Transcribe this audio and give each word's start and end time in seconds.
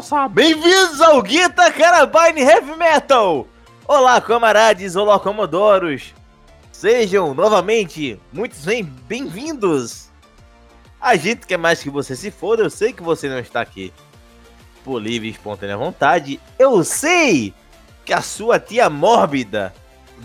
sabe. 0.00 0.34
Bem-vindos 0.42 1.00
ao 1.00 1.22
Guita 1.22 1.70
Carabine 1.70 2.40
Heavy 2.40 2.76
Metal! 2.76 3.46
Olá, 3.86 4.20
camarades, 4.20 4.96
olá, 4.96 5.20
comodoros! 5.20 6.14
Sejam 6.72 7.32
novamente 7.34 8.20
muito 8.32 8.56
bem-vindos! 9.06 10.10
A 11.00 11.16
gente 11.16 11.46
quer 11.46 11.58
mais 11.58 11.82
que 11.82 11.90
você 11.90 12.16
se 12.16 12.30
foda, 12.30 12.62
eu 12.62 12.70
sei 12.70 12.92
que 12.92 13.02
você 13.02 13.28
não 13.28 13.38
está 13.38 13.60
aqui 13.60 13.92
por 14.82 15.00
livre 15.00 15.28
e 15.28 15.30
espontânea 15.30 15.76
vontade. 15.76 16.40
Eu 16.58 16.82
sei 16.82 17.54
que 18.04 18.12
a 18.12 18.20
sua 18.20 18.58
tia 18.58 18.90
mórbida, 18.90 19.72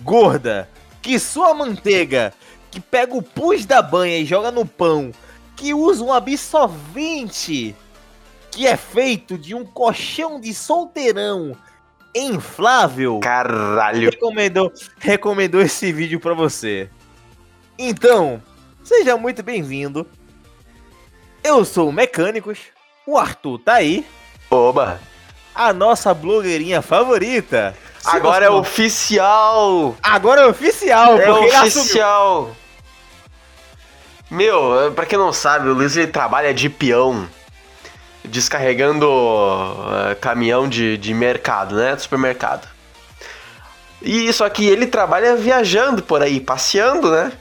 gorda, 0.03 0.69
que 1.01 1.19
sua 1.19 1.53
manteiga, 1.53 2.33
que 2.71 2.79
pega 2.79 3.15
o 3.15 3.21
pus 3.21 3.65
da 3.65 3.81
banha 3.81 4.17
e 4.17 4.25
joga 4.25 4.51
no 4.51 4.65
pão, 4.65 5.11
que 5.55 5.73
usa 5.73 6.03
um 6.03 6.13
absorvente 6.13 7.75
que 8.51 8.67
é 8.67 8.75
feito 8.75 9.37
de 9.37 9.53
um 9.53 9.65
colchão 9.65 10.39
de 10.39 10.53
solteirão 10.53 11.55
inflável. 12.13 13.19
Caralho. 13.19 14.09
Recomendou, 14.09 14.73
recomendou 14.99 15.61
esse 15.61 15.91
vídeo 15.91 16.19
para 16.19 16.33
você. 16.33 16.89
Então, 17.77 18.41
seja 18.83 19.15
muito 19.17 19.43
bem-vindo. 19.43 20.05
Eu 21.43 21.63
sou 21.63 21.89
o 21.89 21.93
Mecânicos, 21.93 22.59
o 23.05 23.17
Arthur 23.17 23.59
tá 23.59 23.75
aí. 23.75 24.05
Oba. 24.49 24.99
A 25.53 25.71
nossa 25.71 26.13
blogueirinha 26.13 26.81
favorita. 26.81 27.75
Agora 28.03 28.45
é 28.45 28.49
oficial. 28.49 29.95
Agora 30.01 30.41
é 30.41 30.45
oficial, 30.47 31.19
é 31.19 31.31
oficial. 31.31 32.55
Meu, 34.29 34.91
pra 34.95 35.05
quem 35.05 35.17
não 35.17 35.33
sabe, 35.33 35.67
o 35.69 35.73
Luiz 35.73 35.97
ele 35.97 36.11
trabalha 36.11 36.53
de 36.53 36.69
peão 36.69 37.27
descarregando 38.23 39.07
uh, 39.07 40.15
caminhão 40.19 40.67
de, 40.67 40.97
de 40.97 41.13
mercado, 41.13 41.75
né? 41.75 41.95
De 41.95 42.01
supermercado. 42.01 42.67
E 44.01 44.31
só 44.31 44.47
que 44.49 44.65
ele 44.65 44.87
trabalha 44.87 45.35
viajando 45.35 46.01
por 46.01 46.21
aí, 46.21 46.39
passeando, 46.39 47.11
né? 47.11 47.31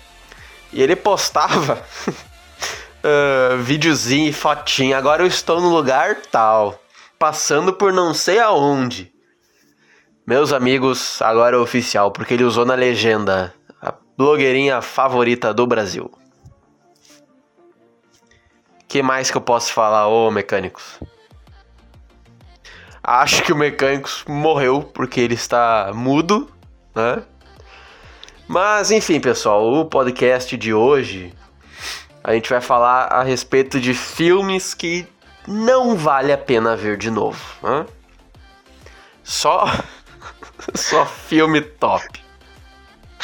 E 0.72 0.82
ele 0.82 0.96
postava 0.96 1.82
uh, 2.08 3.58
videozinho 3.62 4.28
e 4.28 4.32
fotinho. 4.32 4.96
Agora 4.96 5.22
eu 5.22 5.26
estou 5.26 5.60
no 5.60 5.68
lugar 5.68 6.16
tal, 6.30 6.82
passando 7.18 7.72
por 7.72 7.92
não 7.92 8.12
sei 8.12 8.38
aonde. 8.38 9.12
Meus 10.26 10.52
amigos, 10.52 11.22
agora 11.22 11.56
é 11.56 11.58
oficial, 11.58 12.10
porque 12.10 12.34
ele 12.34 12.44
usou 12.44 12.66
na 12.66 12.74
legenda 12.74 13.54
a 13.80 13.94
blogueirinha 14.16 14.82
favorita 14.82 15.54
do 15.54 15.66
Brasil 15.66 16.10
que 18.88 19.02
mais 19.02 19.30
que 19.30 19.36
eu 19.36 19.42
posso 19.42 19.72
falar, 19.72 20.08
ô 20.08 20.30
mecânicos? 20.30 20.98
Acho 23.02 23.42
que 23.42 23.52
o 23.52 23.56
mecânicos 23.56 24.24
morreu 24.26 24.82
porque 24.82 25.20
ele 25.20 25.34
está 25.34 25.92
mudo, 25.94 26.50
né? 26.94 27.22
Mas 28.46 28.90
enfim, 28.90 29.20
pessoal, 29.20 29.62
o 29.70 29.84
podcast 29.84 30.56
de 30.56 30.72
hoje 30.72 31.34
a 32.24 32.32
gente 32.32 32.48
vai 32.48 32.60
falar 32.60 33.04
a 33.04 33.22
respeito 33.22 33.78
de 33.78 33.92
filmes 33.92 34.72
que 34.72 35.06
não 35.46 35.94
vale 35.96 36.32
a 36.32 36.38
pena 36.38 36.74
ver 36.74 36.96
de 36.96 37.10
novo, 37.10 37.40
né? 37.62 37.86
Só 39.22 39.66
só 40.74 41.04
filme 41.04 41.60
top. 41.60 42.22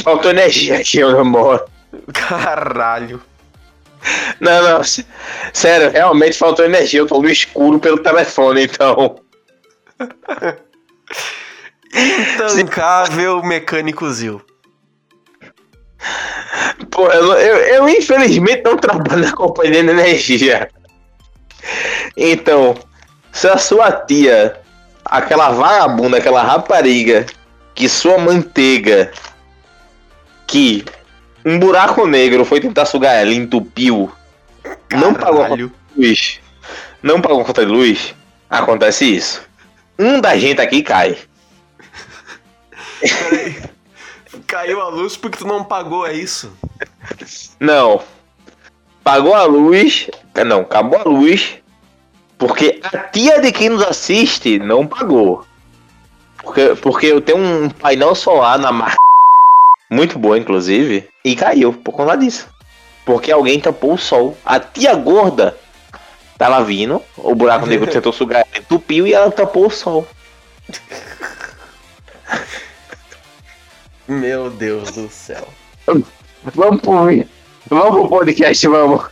Faltou 0.03 0.31
energia 0.31 0.79
aqui, 0.79 0.99
meu 0.99 1.21
amor. 1.21 1.69
Caralho. 2.13 3.23
Não, 4.41 4.63
não. 4.63 4.81
Sério, 5.53 5.91
realmente 5.91 6.39
faltou 6.39 6.65
energia. 6.65 7.01
Eu 7.01 7.07
tô 7.07 7.21
no 7.21 7.29
escuro 7.29 7.79
pelo 7.79 7.99
telefone, 7.99 8.65
então. 8.65 9.17
Intancável 11.95 13.43
mecânico 13.43 14.11
Zil. 14.11 14.43
Pô, 16.91 17.09
eu, 17.09 17.33
eu, 17.35 17.57
eu, 17.57 17.89
infelizmente 17.89 18.63
não 18.63 18.77
trabalho 18.77 19.25
na 19.25 19.33
companhia 19.33 19.83
de 19.83 19.91
energia. 19.91 20.69
Então, 22.17 22.77
se 23.33 23.49
a 23.49 23.57
sua 23.57 23.91
tia, 23.91 24.61
aquela 25.05 25.51
vagabunda, 25.51 26.19
aquela 26.19 26.43
rapariga, 26.43 27.27
que 27.75 27.89
sua 27.89 28.19
manteiga, 28.19 29.11
que 30.47 30.85
um 31.45 31.59
buraco 31.59 32.07
negro 32.07 32.45
foi 32.45 32.61
tentar 32.61 32.87
sugar 32.87 33.15
ela, 33.15 33.33
entupiu. 33.33 34.11
Caralho. 34.89 35.07
Não 35.07 35.15
pagou 35.15 35.43
a 35.43 35.49
conta 35.49 35.57
de 35.57 35.73
luz. 35.97 36.41
Não 37.03 37.21
pagou 37.21 37.41
a 37.41 37.45
conta 37.45 37.67
de 37.67 37.73
luz. 37.73 38.15
Acontece 38.49 39.05
isso. 39.05 39.43
Um 39.99 40.21
da 40.21 40.37
gente 40.37 40.61
aqui 40.61 40.83
cai. 40.83 41.19
Caiu 44.47 44.81
a 44.81 44.89
luz 44.89 45.17
porque 45.17 45.39
tu 45.39 45.47
não 45.47 45.65
pagou, 45.65 46.07
é 46.07 46.13
isso? 46.13 46.53
Não. 47.61 48.03
Pagou 49.03 49.35
a 49.35 49.45
luz. 49.45 50.09
Não, 50.47 50.61
acabou 50.61 50.99
a 50.99 51.05
luz. 51.05 51.59
Porque 52.39 52.81
a 52.83 52.99
tia 52.99 53.41
de 53.41 53.53
quem 53.53 53.69
nos 53.69 53.83
assiste 53.83 54.59
não 54.59 54.87
pagou. 54.87 55.45
Porque, 56.43 56.75
porque 56.77 57.07
eu 57.07 57.21
tenho 57.21 57.39
um 57.39 57.71
painel 57.71 58.15
solar 58.15 58.59
na 58.59 58.73
marca 58.73 58.97
muito 59.91 60.19
boa, 60.19 60.39
inclusive, 60.39 61.09
e 61.25 61.37
caiu 61.37 61.73
por 61.73 61.93
conta 61.93 62.17
disso. 62.17 62.49
Porque 63.05 63.31
alguém 63.31 63.61
tampou 63.61 63.95
o 63.95 63.99
sol. 63.99 64.37
A 64.45 64.59
tia 64.59 64.95
gorda 64.95 65.57
tava 66.39 66.65
vindo, 66.65 67.03
o 67.17 67.35
buraco 67.35 67.67
negro 67.67 67.89
tentou 67.91 68.13
sugar, 68.13 68.47
entupiu 68.57 69.07
e 69.07 69.15
ela 69.15 69.31
tampou 69.31 69.67
o 69.67 69.71
sol. 69.71 70.07
Meu 74.07 74.51
Deus 74.51 74.91
do 74.93 75.09
céu. 75.09 75.47
Vamos 75.87 76.81
pro, 76.81 77.01
vamos 77.69 78.01
pro 78.01 78.09
podcast, 78.09 78.67
vamos. 78.69 79.05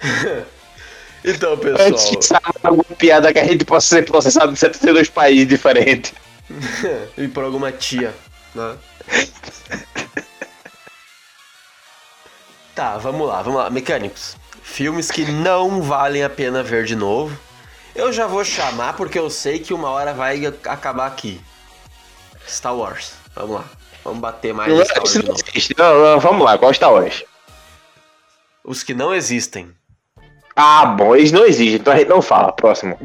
então, 1.24 1.56
pessoal. 1.58 1.88
Antes 1.88 2.28
de 2.28 2.36
alguma 2.62 2.96
piada 2.96 3.32
que 3.32 3.38
a 3.38 3.44
gente 3.44 3.64
possa 3.64 3.96
ser 3.96 4.04
processado 4.04 4.52
em 4.52 4.56
72 4.56 5.08
países 5.08 5.48
diferentes. 5.48 6.12
e 7.18 7.28
por 7.28 7.44
alguma 7.44 7.72
tia, 7.72 8.14
né? 8.54 8.76
Tá, 12.78 12.96
vamos 12.96 13.26
lá, 13.26 13.42
vamos 13.42 13.58
lá. 13.58 13.68
Mecânicos. 13.70 14.36
Filmes 14.62 15.10
que 15.10 15.24
não 15.24 15.82
valem 15.82 16.22
a 16.22 16.30
pena 16.30 16.62
ver 16.62 16.84
de 16.84 16.94
novo. 16.94 17.36
Eu 17.92 18.12
já 18.12 18.28
vou 18.28 18.44
chamar 18.44 18.92
porque 18.92 19.18
eu 19.18 19.28
sei 19.28 19.58
que 19.58 19.74
uma 19.74 19.90
hora 19.90 20.14
vai 20.14 20.46
acabar 20.46 21.08
aqui. 21.08 21.40
Star 22.46 22.76
Wars. 22.76 23.14
Vamos 23.34 23.56
lá. 23.56 23.64
Vamos 24.04 24.20
bater 24.20 24.54
mais 24.54 24.72
não, 24.72 24.84
Star 24.84 24.98
Wars 24.98 25.14
não 25.16 25.34
existe. 25.34 25.74
Não, 25.76 26.02
não, 26.04 26.20
vamos 26.20 26.44
lá, 26.44 26.56
qual 26.56 26.72
Star 26.72 26.92
Wars? 26.92 27.24
Os 28.62 28.84
que 28.84 28.94
não 28.94 29.12
existem. 29.12 29.74
Ah, 30.54 30.86
bom, 30.86 31.16
eles 31.16 31.32
não 31.32 31.44
existem, 31.44 31.80
então 31.80 31.92
a 31.92 31.96
gente 31.96 32.08
não 32.08 32.22
fala. 32.22 32.52
Próximo. 32.52 32.96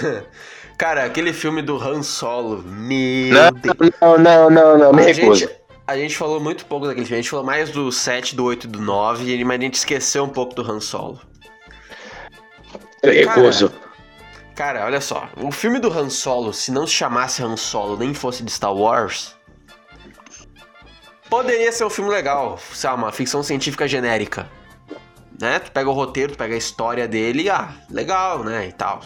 Cara, 0.78 1.04
aquele 1.04 1.34
filme 1.34 1.60
do 1.60 1.76
Han 1.76 2.02
Solo. 2.02 2.62
Meu 2.62 3.34
não, 3.34 3.52
Deus. 3.52 3.92
Não, 4.00 4.18
não, 4.18 4.50
não, 4.50 4.78
não, 4.78 4.92
me 4.94 5.02
recuso. 5.02 5.40
Gente, 5.42 5.61
a 5.86 5.96
gente 5.96 6.16
falou 6.16 6.40
muito 6.40 6.64
pouco 6.66 6.86
daquele 6.86 7.06
filme. 7.06 7.18
A 7.18 7.22
gente 7.22 7.30
falou 7.30 7.44
mais 7.44 7.70
do 7.70 7.90
7, 7.90 8.36
do 8.36 8.44
8 8.44 8.64
e 8.64 8.70
do 8.70 8.80
9, 8.80 9.44
mas 9.44 9.58
a 9.58 9.62
gente 9.62 9.74
esqueceu 9.74 10.24
um 10.24 10.28
pouco 10.28 10.54
do 10.54 10.62
Han 10.62 10.80
Solo. 10.80 11.20
Recuso. 13.02 13.70
Cara, 14.54 14.74
cara, 14.74 14.86
olha 14.86 15.00
só. 15.00 15.28
O 15.40 15.50
filme 15.50 15.80
do 15.80 15.92
Han 15.92 16.08
Solo, 16.08 16.52
se 16.52 16.70
não 16.70 16.86
se 16.86 16.92
chamasse 16.92 17.42
Han 17.42 17.56
Solo, 17.56 17.96
nem 17.96 18.14
fosse 18.14 18.42
de 18.42 18.50
Star 18.50 18.74
Wars, 18.74 19.36
poderia 21.28 21.72
ser 21.72 21.84
um 21.84 21.90
filme 21.90 22.10
legal. 22.10 22.58
Sabe, 22.72 23.02
uma 23.02 23.12
ficção 23.12 23.42
científica 23.42 23.88
genérica. 23.88 24.48
Né? 25.40 25.58
Tu 25.58 25.72
pega 25.72 25.90
o 25.90 25.92
roteiro, 25.92 26.32
tu 26.32 26.38
pega 26.38 26.54
a 26.54 26.58
história 26.58 27.08
dele, 27.08 27.50
ah, 27.50 27.74
legal, 27.90 28.44
né? 28.44 28.68
E 28.68 28.72
tal. 28.72 29.00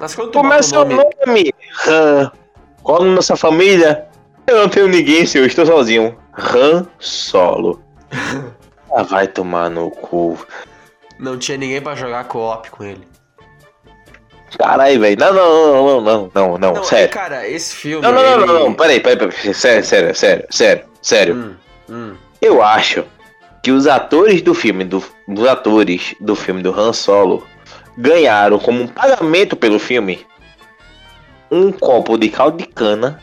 Mas 0.00 0.14
quando 0.14 0.32
tu 0.32 0.38
Começa 0.38 0.80
o 0.80 0.84
nome... 0.84 0.96
nome 1.26 1.54
Han. 1.86 2.32
Qual 2.82 3.02
a 3.02 3.04
nossa 3.04 3.36
família? 3.36 4.09
Eu 4.50 4.62
não 4.62 4.68
tenho 4.68 4.88
ninguém, 4.88 5.24
senhor, 5.24 5.46
estou 5.46 5.64
sozinho. 5.64 6.18
Han 6.36 6.84
Solo. 6.98 7.80
ah, 8.92 9.04
vai 9.04 9.28
tomar 9.28 9.70
no 9.70 9.92
cu. 9.92 10.36
Não 11.20 11.38
tinha 11.38 11.56
ninguém 11.56 11.80
pra 11.80 11.94
jogar 11.94 12.24
co-op 12.24 12.68
com 12.68 12.82
ele. 12.82 13.06
Caralho, 14.58 14.98
velho. 14.98 15.16
Não, 15.20 15.32
não, 15.32 15.52
não, 15.52 15.82
não, 15.84 16.00
não, 16.00 16.30
não, 16.34 16.58
não, 16.58 16.74
não, 16.74 16.82
sério. 16.82 17.10
Cara, 17.10 17.48
esse 17.48 17.76
filme. 17.76 18.02
Não, 18.02 18.10
não, 18.10 18.20
ele... 18.20 18.36
não, 18.38 18.46
não, 18.46 18.60
não, 18.64 18.74
peraí, 18.74 18.98
peraí, 18.98 19.16
peraí. 19.16 19.54
Sério, 19.54 19.84
sério, 19.84 20.14
sério, 20.16 20.46
sério, 20.50 20.84
sério. 21.00 21.34
Hum, 21.36 21.54
hum. 21.88 22.16
Eu 22.42 22.60
acho 22.60 23.04
que 23.62 23.70
os 23.70 23.86
atores 23.86 24.42
do 24.42 24.52
filme, 24.52 24.82
do, 24.82 25.00
dos 25.28 25.46
atores 25.46 26.16
do 26.20 26.34
filme 26.34 26.60
do 26.60 26.72
Han 26.72 26.92
Solo, 26.92 27.46
ganharam 27.96 28.58
como 28.58 28.82
um 28.82 28.88
pagamento 28.88 29.54
pelo 29.54 29.78
filme 29.78 30.26
um 31.52 31.70
copo 31.70 32.18
de 32.18 32.28
caldo 32.28 32.58
de 32.58 32.66
cana 32.66 33.20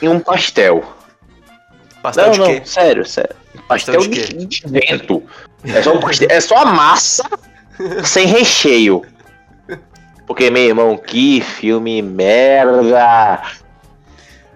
e 0.00 0.08
um 0.08 0.20
pastel. 0.20 0.84
Pastel 2.02 2.26
não, 2.26 2.32
de 2.32 2.40
quê? 2.40 2.58
Não, 2.60 2.66
sério, 2.66 3.06
sério. 3.06 3.36
Pastel, 3.68 3.94
pastel 3.96 4.10
de, 4.10 4.46
de, 4.46 4.46
de, 4.46 4.62
vento. 4.66 5.22
É 5.64 5.82
só, 5.82 5.94
um 5.94 6.00
pastel, 6.00 6.28
é 6.30 6.40
só 6.40 6.56
a 6.56 6.64
massa 6.66 7.24
sem 8.04 8.26
recheio. 8.26 9.04
Porque, 10.26 10.50
meu 10.50 10.62
irmão, 10.62 10.96
que 10.96 11.40
filme 11.40 12.00
merda! 12.00 13.42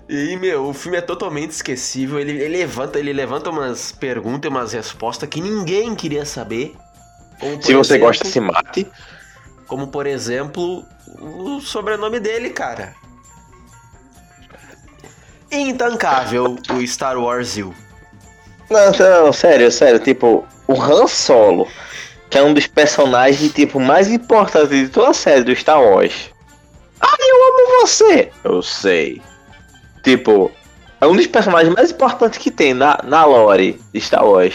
E, 0.09 0.37
meu, 0.37 0.67
o 0.69 0.75
filme 0.75 0.99
é 0.99 1.01
totalmente 1.01 1.51
esquecível. 1.51 2.21
Ele, 2.21 2.33
ele 2.33 2.59
levanta, 2.59 2.99
ele 2.99 3.13
levanta 3.13 3.51
umas 3.51 3.91
perguntas 3.91 4.51
e 4.51 4.55
umas 4.55 4.73
respostas 4.73 5.29
que 5.29 5.41
ninguém 5.41 5.95
queria 5.95 6.25
saber. 6.25 6.77
Como, 7.41 7.63
Se 7.63 7.75
você 7.75 7.95
exemplo- 7.95 8.07
gosta, 8.07 8.25
se 8.25 8.41
mate. 8.41 8.87
Como, 9.67 9.89
por 9.89 10.07
exemplo, 10.07 10.85
o 11.19 11.61
sobrenome 11.61 12.21
dele, 12.21 12.51
cara. 12.51 12.95
Intancável, 15.61 16.57
o 16.71 16.87
Star 16.87 17.19
Wars 17.19 17.49
Zil. 17.49 17.75
Não, 18.71 18.91
não, 18.93 19.33
sério, 19.33 19.71
sério. 19.71 19.99
Tipo, 19.99 20.45
o 20.67 20.81
Han 20.81 21.07
Solo, 21.07 21.69
que 22.31 22.39
é 22.39 22.43
um 22.43 22.55
dos 22.55 22.67
personagens, 22.67 23.53
tipo, 23.53 23.79
mais 23.79 24.09
importantes 24.09 24.71
de 24.71 24.89
toda 24.89 25.11
a 25.11 25.15
série 25.15 25.45
do 25.45 25.55
Star 25.55 25.83
Wars. 25.83 26.31
Ah, 27.01 27.17
eu 27.21 27.37
amo 27.37 27.81
você! 27.83 28.31
Eu 28.43 28.63
sei. 28.63 29.21
Tipo, 30.03 30.51
é 31.01 31.07
um 31.07 31.17
dos 31.17 31.27
personagens 31.27 31.75
mais 31.75 31.91
importantes 31.91 32.39
que 32.39 32.51
tem 32.51 32.73
na, 32.73 32.99
na 33.05 33.25
lore 33.25 33.81
de 33.93 34.01
Star 34.01 34.25
Wars. 34.25 34.55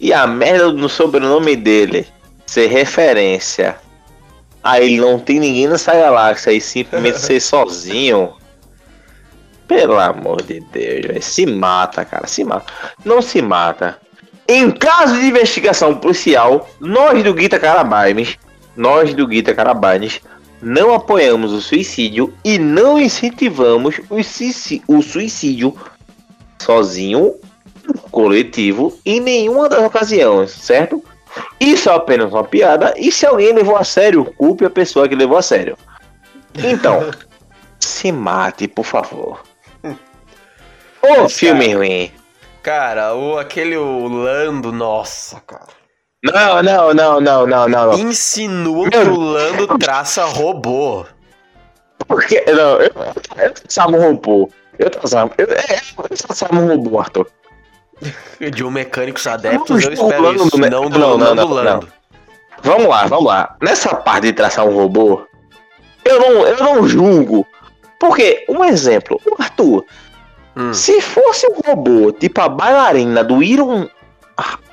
E 0.00 0.12
a 0.12 0.26
merda 0.26 0.72
no 0.72 0.88
sobrenome 0.88 1.56
dele 1.56 2.06
ser 2.46 2.68
referência 2.68 3.76
a 4.62 4.80
ele 4.80 5.00
não 5.00 5.18
tem 5.18 5.38
ninguém 5.40 5.68
nessa 5.68 5.92
galáxia 5.92 6.52
e 6.52 6.60
simplesmente 6.60 7.18
ser 7.20 7.40
sozinho. 7.40 8.34
Pelo 9.68 9.98
amor 9.98 10.42
de 10.42 10.60
Deus, 10.60 11.06
véi, 11.06 11.20
se 11.22 11.46
mata, 11.46 12.04
cara, 12.04 12.26
se 12.26 12.42
mata. 12.42 12.72
Não 13.04 13.22
se 13.22 13.40
mata. 13.40 13.98
Em 14.48 14.70
caso 14.70 15.14
de 15.14 15.26
investigação 15.26 15.94
policial, 15.94 16.68
nós 16.80 17.22
do 17.22 17.34
Guita 17.34 17.58
Carabanes, 17.60 18.38
nós 18.74 19.12
do 19.12 19.26
Guita 19.26 19.54
Carabanes, 19.54 20.20
não 20.62 20.94
apoiamos 20.94 21.52
o 21.52 21.60
suicídio 21.60 22.32
e 22.42 22.58
não 22.58 22.98
incentivamos 22.98 24.00
o 24.08 24.22
suici- 24.24 24.82
o 24.88 25.02
suicídio 25.02 25.76
sozinho, 26.58 27.34
coletivo, 28.10 28.98
em 29.04 29.20
nenhuma 29.20 29.68
das 29.68 29.80
ocasiões, 29.84 30.50
certo? 30.50 31.04
Isso 31.60 31.88
é 31.90 31.94
apenas 31.94 32.32
uma 32.32 32.42
piada 32.44 32.94
e 32.96 33.12
se 33.12 33.26
alguém 33.26 33.52
levou 33.52 33.76
a 33.76 33.84
sério, 33.84 34.24
culpe 34.36 34.64
a 34.64 34.70
pessoa 34.70 35.06
que 35.08 35.14
levou 35.14 35.36
a 35.36 35.42
sério. 35.42 35.76
Então, 36.56 37.10
se 37.78 38.10
mate, 38.10 38.66
por 38.66 38.84
favor. 38.84 39.40
Ô, 41.02 41.22
Mas, 41.22 41.32
filme 41.38 41.74
ruim. 41.74 42.12
Cara, 42.62 43.14
o, 43.14 43.38
aquele 43.38 43.76
o 43.76 44.08
Lando, 44.08 44.72
nossa, 44.72 45.40
cara. 45.40 45.66
Não, 46.22 46.62
não, 46.62 46.92
não, 46.94 47.20
não, 47.20 47.46
não, 47.46 47.68
não. 47.68 47.92
Insinua 47.94 48.90
que 48.90 48.98
o 48.98 49.18
Lando 49.20 49.78
traça 49.78 50.24
robô. 50.24 51.06
Porque, 52.06 52.44
não, 52.46 52.80
eu, 52.80 52.90
eu 53.36 53.50
traçava 53.52 53.92
um 53.96 54.00
robô. 54.00 54.50
Eu 54.78 54.90
traçava, 54.90 55.30
eu, 55.38 55.46
é, 55.50 55.80
eu 56.10 56.16
traçava 56.16 56.54
um 56.56 56.68
robô, 56.68 56.98
Arthur. 56.98 57.28
De 58.52 58.62
um 58.64 58.70
mecânicos 58.70 59.26
adeptos, 59.26 59.82
eu 59.84 59.92
espero 59.92 60.10
falando 60.12 60.46
isso. 60.46 60.58
me- 60.58 60.70
Não 60.70 60.88
do 60.88 60.98
não, 60.98 61.18
não, 61.18 61.34
não, 61.34 61.46
do 61.46 61.54
não, 61.54 61.62
Lando. 61.64 61.92
Vamos 62.62 62.88
lá, 62.88 63.06
vamos 63.06 63.24
lá. 63.26 63.56
Nessa 63.60 63.94
parte 63.94 64.24
de 64.28 64.32
traçar 64.32 64.64
um 64.66 64.74
robô, 64.74 65.26
eu 66.04 66.18
não, 66.20 66.46
eu 66.46 66.56
não 66.58 66.88
julgo. 66.88 67.46
Porque, 67.98 68.44
um 68.48 68.64
exemplo, 68.64 69.20
o 69.26 69.40
Arthur, 69.42 69.84
Hum. 70.58 70.74
se 70.74 71.00
fosse 71.00 71.46
um 71.46 71.60
robô, 71.64 72.10
tipo 72.12 72.40
a 72.40 72.48
bailarina 72.48 73.22
do 73.22 73.42
Iron. 73.42 73.88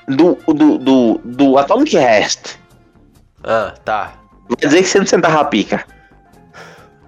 Do, 0.08 0.36
do, 0.48 0.78
do, 0.78 1.22
do 1.24 1.58
Atomic 1.58 1.98
Rest, 1.98 2.58
Ah, 3.44 3.74
tá. 3.84 4.14
vai 4.48 4.58
dizer 4.60 4.84
que 4.84 4.88
você 4.90 5.00
não 5.00 5.06
sentava 5.08 5.40
a 5.42 5.46
pica. 5.46 5.84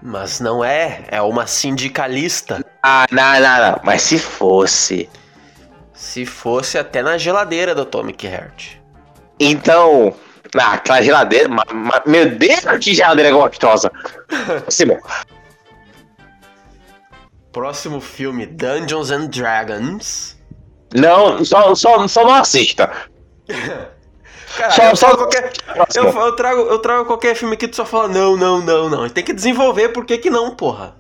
Mas 0.02 0.40
não 0.40 0.64
é, 0.64 1.04
é 1.10 1.22
uma 1.22 1.46
sindicalista. 1.46 2.66
Ah, 2.82 3.06
não, 3.12 3.40
não, 3.40 3.72
não. 3.72 3.80
Mas 3.84 4.02
se 4.02 4.18
fosse. 4.18 5.08
Se 5.94 6.26
fosse 6.26 6.78
até 6.80 7.04
na 7.04 7.18
geladeira 7.20 7.76
do 7.76 7.82
Atomic 7.84 8.26
Heart. 8.26 8.78
Então. 9.40 10.14
Ah, 10.60 10.74
aquela 10.74 11.02
geladeira. 11.02 11.50
ma- 11.50 11.66
ma- 11.72 12.02
meu 12.06 12.30
Deus, 12.36 12.62
que 12.82 12.96
geladeira 12.96 13.32
gostosa. 13.32 13.92
Simon, 14.70 14.98
Próximo 17.58 18.00
filme, 18.00 18.46
Dungeons 18.46 19.10
and 19.10 19.30
Dragons. 19.30 20.38
não, 20.94 21.44
só, 21.44 21.74
só, 21.74 22.08
só 22.08 22.24
não 22.24 22.36
assista. 22.36 22.92
Cara, 24.56 24.72
Só- 24.72 24.84
eu, 24.84 24.96
só- 24.96 25.18
qualquer, 25.18 25.52
eu, 25.96 26.04
eu 26.06 26.32
trago, 26.34 26.62
eu 26.62 26.80
trago 26.80 27.06
qualquer 27.06 27.36
filme 27.36 27.58
que 27.58 27.68
tu 27.68 27.76
só 27.76 27.84
fala 27.86 28.08
não, 28.08 28.38
não, 28.38 28.62
não, 28.62 28.88
não. 28.90 29.10
Tem 29.10 29.24
que 29.24 29.34
desenvolver, 29.34 29.90
por 29.90 30.06
que 30.06 30.18
que 30.20 30.30
não, 30.30 30.56
porra? 30.56 30.96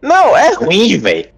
Não, 0.00 0.34
é 0.36 0.54
ruim, 0.54 0.96
velho. 0.98 1.28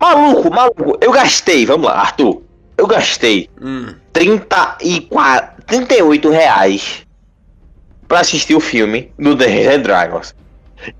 Maluco, 0.00 0.50
maluco. 0.52 0.98
Eu 1.00 1.12
gastei, 1.12 1.64
vamos 1.64 1.86
lá, 1.86 2.00
Arthur. 2.00 2.42
Eu 2.76 2.86
gastei 2.88 3.48
Hum, 3.62 3.94
34, 4.12 5.62
38 5.66 6.30
reais 6.30 7.06
pra 8.08 8.20
assistir 8.20 8.54
o 8.56 8.60
filme 8.60 9.12
do 9.18 9.34
Dungeons 9.36 9.66
and 9.74 9.80
Dragons. 9.82 10.34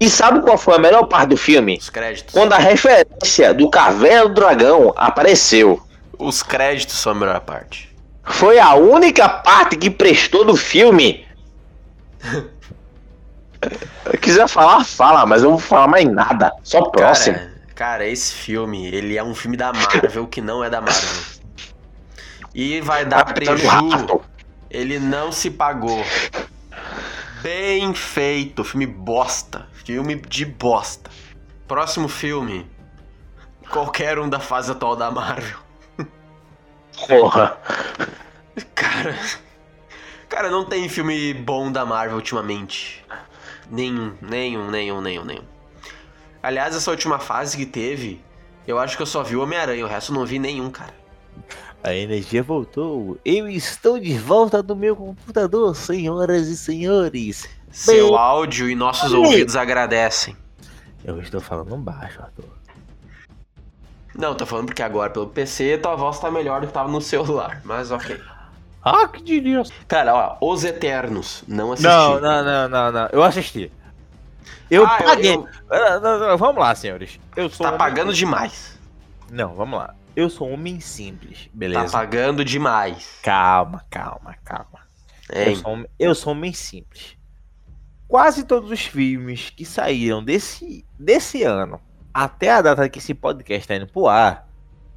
E 0.00 0.08
sabe 0.08 0.40
qual 0.40 0.58
foi 0.58 0.74
a 0.76 0.78
melhor 0.78 1.04
parte 1.04 1.30
do 1.30 1.36
filme? 1.36 1.76
os 1.78 1.90
créditos. 1.90 2.32
Quando 2.32 2.52
a 2.52 2.58
referência 2.58 3.52
do 3.54 3.70
Caverna 3.70 4.28
do 4.28 4.34
Dragão 4.34 4.92
apareceu. 4.96 5.82
Os 6.18 6.42
créditos 6.42 6.96
são 6.96 7.12
a 7.12 7.14
melhor 7.14 7.40
parte. 7.40 7.94
Foi 8.24 8.58
a 8.58 8.74
única 8.74 9.28
parte 9.28 9.76
que 9.76 9.90
prestou 9.90 10.44
do 10.44 10.56
filme. 10.56 11.26
Se 14.10 14.18
quiser 14.18 14.48
falar, 14.48 14.84
fala, 14.84 15.26
mas 15.26 15.42
eu 15.42 15.50
não 15.50 15.58
vou 15.58 15.66
falar 15.66 15.88
mais 15.88 16.04
nada. 16.04 16.52
Só 16.62 16.82
próximo. 16.82 17.36
Cara, 17.36 17.52
cara, 17.74 18.06
esse 18.06 18.32
filme, 18.32 18.86
ele 18.86 19.16
é 19.16 19.24
um 19.24 19.34
filme 19.34 19.56
da 19.56 19.72
Marvel 19.72 20.26
que 20.26 20.40
não 20.40 20.62
é 20.62 20.70
da 20.70 20.80
Marvel. 20.80 21.36
E 22.54 22.80
vai 22.80 23.04
dar 23.04 23.24
Tá 23.24 23.32
preju. 23.34 23.68
Arthur. 23.68 24.22
Ele 24.70 24.98
não 24.98 25.30
se 25.32 25.50
pagou. 25.50 26.04
Bem 27.42 27.92
feito. 27.94 28.64
Filme 28.64 28.86
bosta. 28.86 29.66
Filme 29.86 30.16
de 30.16 30.44
bosta. 30.44 31.08
Próximo 31.68 32.08
filme. 32.08 32.68
Qualquer 33.70 34.18
um 34.18 34.28
da 34.28 34.40
fase 34.40 34.72
atual 34.72 34.96
da 34.96 35.12
Marvel. 35.12 35.58
Porra. 37.06 37.56
Cara. 38.74 39.16
Cara, 40.28 40.50
não 40.50 40.64
tem 40.64 40.88
filme 40.88 41.32
bom 41.32 41.70
da 41.70 41.86
Marvel 41.86 42.16
ultimamente. 42.16 43.06
Nenhum, 43.70 44.12
nenhum, 44.20 44.68
nenhum, 44.72 45.00
nenhum, 45.00 45.24
nenhum. 45.24 45.44
Aliás, 46.42 46.74
essa 46.74 46.90
última 46.90 47.20
fase 47.20 47.56
que 47.56 47.64
teve, 47.64 48.20
eu 48.66 48.80
acho 48.80 48.96
que 48.96 49.04
eu 49.04 49.06
só 49.06 49.22
vi 49.22 49.36
o 49.36 49.42
Homem-Aranha, 49.44 49.84
o 49.84 49.88
resto 49.88 50.10
eu 50.10 50.18
não 50.18 50.26
vi 50.26 50.40
nenhum, 50.40 50.68
cara. 50.68 50.94
A 51.84 51.94
energia 51.94 52.42
voltou. 52.42 53.20
Eu 53.24 53.48
estou 53.48 54.00
de 54.00 54.18
volta 54.18 54.60
do 54.64 54.74
meu 54.74 54.96
computador, 54.96 55.76
senhoras 55.76 56.48
e 56.48 56.56
senhores. 56.56 57.48
Seu 57.76 58.08
Bem- 58.08 58.18
áudio 58.18 58.70
e 58.70 58.74
nossos 58.74 59.12
Bem- 59.12 59.20
ouvidos 59.20 59.54
agradecem. 59.54 60.34
Eu 61.04 61.20
estou 61.20 61.42
falando 61.42 61.76
baixo, 61.76 62.22
Arthur. 62.22 62.46
Não, 64.14 64.34
tô 64.34 64.46
falando 64.46 64.66
porque 64.66 64.82
agora 64.82 65.10
pelo 65.10 65.26
PC 65.26 65.76
tua 65.76 65.94
voz 65.94 66.18
tá 66.18 66.30
melhor 66.30 66.62
do 66.62 66.68
que 66.68 66.72
tava 66.72 66.90
no 66.90 67.02
celular, 67.02 67.60
mas 67.64 67.90
ok. 67.90 68.18
Ah, 68.82 69.06
que 69.08 69.22
diria. 69.22 69.62
Cara, 69.86 70.14
ó, 70.14 70.38
Os 70.40 70.64
Eternos, 70.64 71.44
não 71.46 71.72
assisti. 71.72 71.86
Não, 71.86 72.18
não, 72.18 72.42
não, 72.44 72.68
não, 72.68 72.92
não. 72.92 73.08
Eu 73.12 73.22
assisti. 73.22 73.70
Eu 74.70 74.86
Ah, 74.86 74.98
eu- 75.00 75.04
paguei. 75.04 75.34
eu- 75.34 75.48
Ah, 75.70 76.00
não, 76.00 76.18
não, 76.18 76.38
vamos 76.38 76.56
lá, 76.62 76.74
senhores. 76.74 77.20
Eu 77.36 77.50
sou 77.50 77.66
Tá 77.66 77.74
um- 77.74 77.78
pagando 77.78 78.14
demais. 78.14 78.78
Não, 79.30 79.54
vamos 79.54 79.78
lá. 79.78 79.94
Eu 80.14 80.30
sou 80.30 80.48
um 80.48 80.54
homem 80.54 80.80
simples, 80.80 81.50
beleza? 81.52 81.84
Tá 81.84 81.90
pagando 81.98 82.42
demais. 82.42 83.18
Calma, 83.22 83.84
calma, 83.90 84.34
calma. 84.42 84.80
Eu 85.28 85.56
sou, 85.56 85.74
um, 85.74 85.84
eu 85.98 86.14
sou 86.14 86.32
um 86.32 86.36
homem 86.36 86.54
simples. 86.54 87.15
Quase 88.08 88.44
todos 88.44 88.70
os 88.70 88.86
filmes 88.86 89.50
que 89.50 89.64
saíram 89.64 90.22
desse, 90.22 90.84
desse 90.98 91.42
ano 91.42 91.80
até 92.14 92.50
a 92.50 92.62
data 92.62 92.88
que 92.88 92.98
esse 92.98 93.12
podcast 93.12 93.68
tá 93.68 93.76
indo 93.76 93.86
pro 93.86 94.06
ar, 94.06 94.48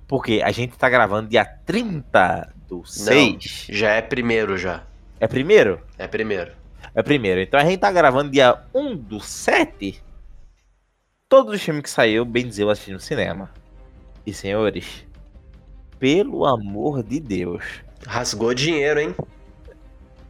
porque 0.07 0.41
a 0.43 0.51
gente 0.51 0.77
tá 0.77 0.87
gravando 0.87 1.27
dia 1.27 1.43
30 1.43 2.53
do 2.67 2.85
6. 2.85 3.67
Já 3.69 3.91
é 3.91 4.01
primeiro 4.01 4.57
já. 4.57 4.83
É 5.19 5.27
primeiro? 5.27 5.81
É 5.97 6.07
primeiro. 6.07 6.53
É 6.95 7.03
primeiro. 7.03 7.41
Então 7.41 7.59
a 7.59 7.65
gente 7.65 7.79
tá 7.79 7.91
gravando 7.91 8.31
dia 8.31 8.63
1 8.73 8.95
do 8.95 9.19
7. 9.19 10.01
Todos 11.27 11.55
os 11.55 11.61
filmes 11.61 11.83
que 11.83 11.89
saiu, 11.89 12.23
bem 12.23 12.47
dizer, 12.47 12.63
eu 12.63 12.69
assisti 12.69 12.91
no 12.91 12.99
cinema. 12.99 13.51
E 14.25 14.33
senhores, 14.33 15.05
pelo 15.99 16.45
amor 16.45 17.03
de 17.03 17.19
Deus. 17.19 17.63
Rasgou 18.07 18.53
dinheiro, 18.53 18.99
hein? 18.99 19.15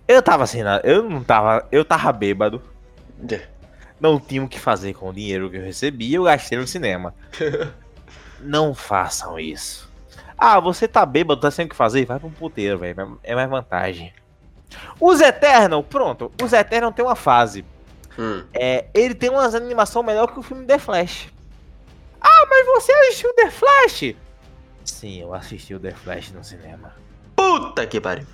Eu 0.10 0.24
tava 0.24 0.44
assim, 0.44 0.64
na- 0.64 0.82
eu 0.84 1.08
não 1.08 1.24
tava. 1.24 1.68
Eu 1.72 1.86
tava 1.86 2.12
bêbado. 2.12 2.60
Não 4.00 4.20
tinha 4.20 4.44
o 4.44 4.48
que 4.50 4.60
fazer 4.60 4.94
com 4.96 5.10
o 5.10 5.14
dinheiro 5.14 5.52
que 5.52 5.58
eu 5.58 5.62
recebi, 5.62 6.12
eu 6.12 6.24
gastei 6.24 6.58
no 6.58 6.66
cinema. 6.66 7.14
não 8.42 8.74
façam 8.74 9.40
isso. 9.40 9.88
Ah, 10.36 10.60
você 10.60 10.88
tá 10.88 11.06
bêbado, 11.06 11.40
tá 11.40 11.52
sem 11.52 11.68
o 11.68 11.70
que 11.70 11.76
fazer? 11.76 12.06
Vai 12.06 12.18
pra 12.18 12.28
um 12.28 12.32
puteiro, 12.32 12.80
velho. 12.80 13.20
É 13.22 13.36
mais 13.36 13.48
vantagem. 13.48 14.12
Os 15.00 15.22
Eternal, 15.22 15.84
pronto. 15.84 16.32
Os 16.42 16.54
Eternal 16.54 16.92
tem 16.92 17.06
uma 17.06 17.16
fase. 17.16 17.64
Hum. 18.18 18.44
É, 18.52 18.88
ele 18.96 19.14
tem 19.14 19.30
umas 19.30 19.54
animação 19.54 20.02
melhor 20.02 20.26
que 20.34 20.40
o 20.40 20.44
filme 20.44 20.66
The 20.66 20.80
Flash. 20.80 21.28
Ah, 22.20 22.46
mas 22.50 22.66
você 22.66 22.92
assistiu 22.94 23.32
The 23.36 23.52
Flash? 23.52 24.16
Sim, 24.84 25.22
eu 25.22 25.34
assisti 25.36 25.76
o 25.76 25.80
The 25.80 25.92
Flash 25.92 26.32
no 26.32 26.44
cinema. 26.44 26.96
Puta 27.36 27.86
que 27.86 28.02
pariu. 28.02 28.26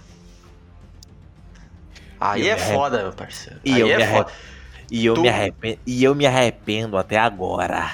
Aí 2.20 2.48
Eu 2.48 2.54
é 2.54 2.56
me 2.56 2.62
foda, 2.74 3.04
meu 3.04 3.14
parceiro. 3.14 3.60
E 3.64 3.74
Aí 3.74 3.80
eu 3.82 3.90
é 3.90 3.98
me 3.98 4.06
foda. 4.08 4.32
E 4.92 5.06
eu, 5.06 5.14
Tu- 5.16 5.22
me 5.22 5.30
arrependo, 5.30 5.80
e 5.86 6.04
eu 6.04 6.16
me 6.16 6.26
arrependo 6.28 6.98
até 6.98 7.18
agora. 7.18 7.92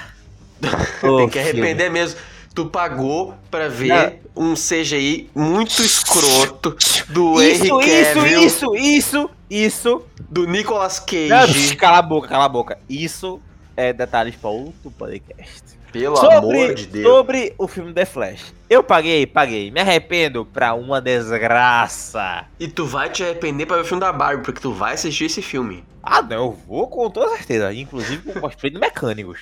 Tem 1.00 1.28
que 1.28 1.38
arrepender 1.38 1.90
mesmo. 1.90 2.18
Tu 2.54 2.66
pagou 2.66 3.34
pra 3.50 3.68
ver 3.68 4.20
um 4.36 4.52
CGI 4.54 5.30
muito 5.34 5.82
escroto 5.82 6.76
do 7.08 7.40
Henry 7.42 7.52
Isso, 7.54 7.80
isso, 7.80 8.14
Cavill, 8.14 8.46
isso, 8.46 8.76
isso, 8.76 9.30
isso. 9.48 10.02
do 10.28 10.46
Nicolas 10.46 10.98
Cage. 11.00 11.28
Não, 11.70 11.76
cala 11.76 11.98
a 11.98 12.02
boca, 12.02 12.28
cala 12.28 12.44
a 12.44 12.48
boca. 12.50 12.78
Isso 12.90 13.40
é 13.74 13.92
detalhes 13.94 14.36
para 14.36 14.50
outro 14.50 14.90
podcast. 14.90 15.62
Pelo 15.92 16.16
sobre, 16.16 16.36
amor 16.36 16.74
de 16.74 16.86
Deus. 16.86 17.06
sobre 17.06 17.54
o 17.58 17.68
filme 17.68 17.92
The 17.92 18.06
Flash. 18.06 18.54
Eu 18.68 18.82
paguei, 18.82 19.26
paguei. 19.26 19.70
Me 19.70 19.80
arrependo 19.80 20.44
pra 20.46 20.72
uma 20.72 21.00
desgraça. 21.00 22.46
E 22.58 22.66
tu 22.66 22.86
vai 22.86 23.10
te 23.10 23.22
arrepender 23.22 23.66
pra 23.66 23.76
ver 23.76 23.82
o 23.82 23.84
filme 23.84 24.00
da 24.00 24.12
Barbie, 24.12 24.42
porque 24.42 24.60
tu 24.60 24.72
vai 24.72 24.94
assistir 24.94 25.26
esse 25.26 25.42
filme. 25.42 25.84
Ah, 26.02 26.22
não, 26.22 26.36
eu 26.46 26.52
vou 26.66 26.88
com 26.88 27.10
toda 27.10 27.36
certeza. 27.36 27.72
Inclusive 27.74 28.32
com 28.32 28.40
cosplay 28.40 28.70
de 28.72 28.78
mecânicos. 28.78 29.40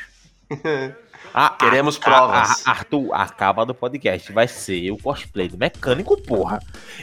Ah, 1.33 1.51
Queremos 1.51 1.97
ah, 1.97 2.05
provas. 2.05 2.67
ah, 2.67 2.71
Arthur, 2.73 3.15
acaba 3.15 3.65
do 3.65 3.73
podcast. 3.73 4.33
Vai 4.33 4.49
ser 4.49 4.91
o 4.91 4.99
cosplay 4.99 5.47
do 5.49 5.57
mecânico, 5.57 6.21
porra. 6.21 6.61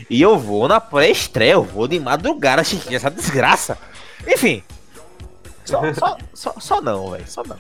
E 0.09 0.21
eu 0.21 0.37
vou 0.37 0.67
na 0.67 0.81
pré-estreia, 0.81 1.53
eu 1.53 1.63
vou 1.63 1.87
de 1.87 1.97
madrugada 1.97 2.61
assistir 2.61 2.93
essa 2.95 3.09
desgraça. 3.09 3.77
Enfim. 4.27 4.61
Só, 5.63 5.93
só, 5.93 6.17
só, 6.33 6.53
só 6.59 6.81
não, 6.81 7.11
velho. 7.11 7.25
Só 7.25 7.41
não. 7.43 7.57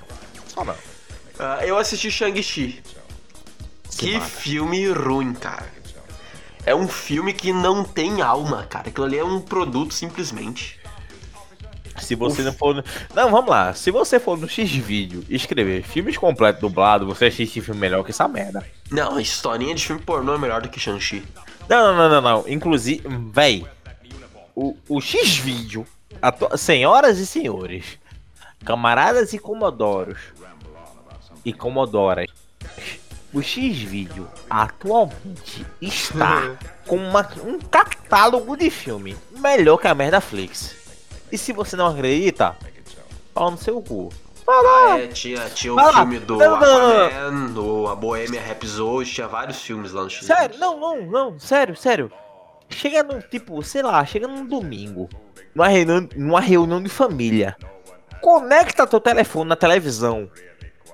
Só 0.47 0.65
não. 0.65 0.75
Ah, 1.39 1.59
eu 1.65 1.77
assisti 1.77 2.09
Shang-Chi. 2.11 2.81
Que 3.97 4.19
filme 4.19 4.87
ruim, 4.91 5.33
cara. 5.33 5.67
É 6.65 6.75
um 6.75 6.87
filme 6.87 7.33
que 7.33 7.53
não 7.53 7.83
tem 7.83 8.21
alma, 8.21 8.63
cara. 8.63 8.89
Aquilo 8.89 9.05
ali 9.05 9.17
é 9.17 9.23
um 9.23 9.39
produto 9.39 9.93
simplesmente. 9.93 10.77
Se 11.99 12.13
você 12.13 12.43
não 12.43 12.53
for. 12.53 12.75
no- 12.75 12.83
Não, 13.15 13.31
vamos 13.31 13.49
lá. 13.49 13.73
Se 13.73 13.89
você 13.89 14.19
for 14.19 14.37
no 14.37 14.47
X-Vídeo 14.47 15.25
escrever 15.29 15.81
filmes 15.83 16.15
completos 16.17 16.61
dublados, 16.61 17.07
você 17.07 17.25
assiste 17.25 17.59
filme 17.61 17.79
melhor 17.79 18.03
que 18.03 18.11
essa 18.11 18.27
merda. 18.27 18.63
Não, 18.91 19.15
a 19.15 19.21
historinha 19.21 19.73
de 19.73 19.83
filme 19.85 20.01
pornô 20.01 20.35
é 20.35 20.37
melhor 20.37 20.61
do 20.61 20.69
que 20.69 20.79
Shang-Chi. 20.79 21.23
Não, 21.67 21.87
não, 21.87 21.95
não, 22.09 22.09
não, 22.09 22.21
não. 22.21 22.45
Inclusive, 22.47 23.01
véi. 23.33 23.65
O, 24.55 24.75
o 24.89 25.01
X-Vídeo. 25.01 25.87
ato- 26.21 26.55
Senhoras 26.57 27.17
e 27.17 27.25
senhores. 27.25 27.97
Camaradas 28.65 29.33
e 29.33 29.39
comodoros. 29.39 30.17
E 31.47 31.53
comodoras. 31.53 32.27
O 33.33 33.41
X-Vídeo 33.41 34.27
atualmente 34.49 35.65
está 35.81 36.57
com 36.85 36.97
uma- 36.97 37.25
um 37.41 37.57
catálogo 37.57 38.57
de 38.57 38.69
filme 38.69 39.15
melhor 39.31 39.77
que 39.77 39.87
a 39.87 39.95
merda 39.95 40.19
Flix. 40.19 40.75
E 41.31 41.37
se 41.37 41.53
você 41.53 41.77
não 41.77 41.87
acredita, 41.87 42.57
pau 43.33 43.49
no 43.49 43.57
seu 43.57 43.81
cu. 43.81 44.09
Ah, 44.45 44.97
é, 44.99 45.07
tinha, 45.07 45.39
tinha 45.51 45.73
o 45.73 45.93
filme 45.93 46.19
do 46.19 46.35
Não, 46.37 46.59
não, 46.59 46.59
não, 46.59 47.05
Aquaman, 47.05 47.45
do 47.53 47.87
A 47.87 47.95
Bohemia 47.95 48.41
Rhapsody, 48.41 49.09
tinha 49.09 49.27
vários 49.27 49.61
filmes 49.61 49.93
lá 49.93 50.03
no 50.03 50.09
X. 50.09 50.25
Sério, 50.25 50.57
não, 50.59 50.77
não, 50.77 51.01
não, 51.05 51.39
sério, 51.39 51.77
sério. 51.77 52.11
Chega 52.69 53.03
no, 53.03 53.21
tipo, 53.21 53.61
sei 53.63 53.83
lá, 53.83 54.05
chega 54.05 54.27
num 54.27 54.45
domingo, 54.45 55.07
numa 55.55 55.69
reunião, 55.69 56.09
numa 56.15 56.41
reunião 56.41 56.83
de 56.83 56.89
família. 56.89 57.55
Conecta 58.21 58.85
teu 58.87 58.99
telefone 58.99 59.49
na 59.49 59.55
televisão. 59.55 60.29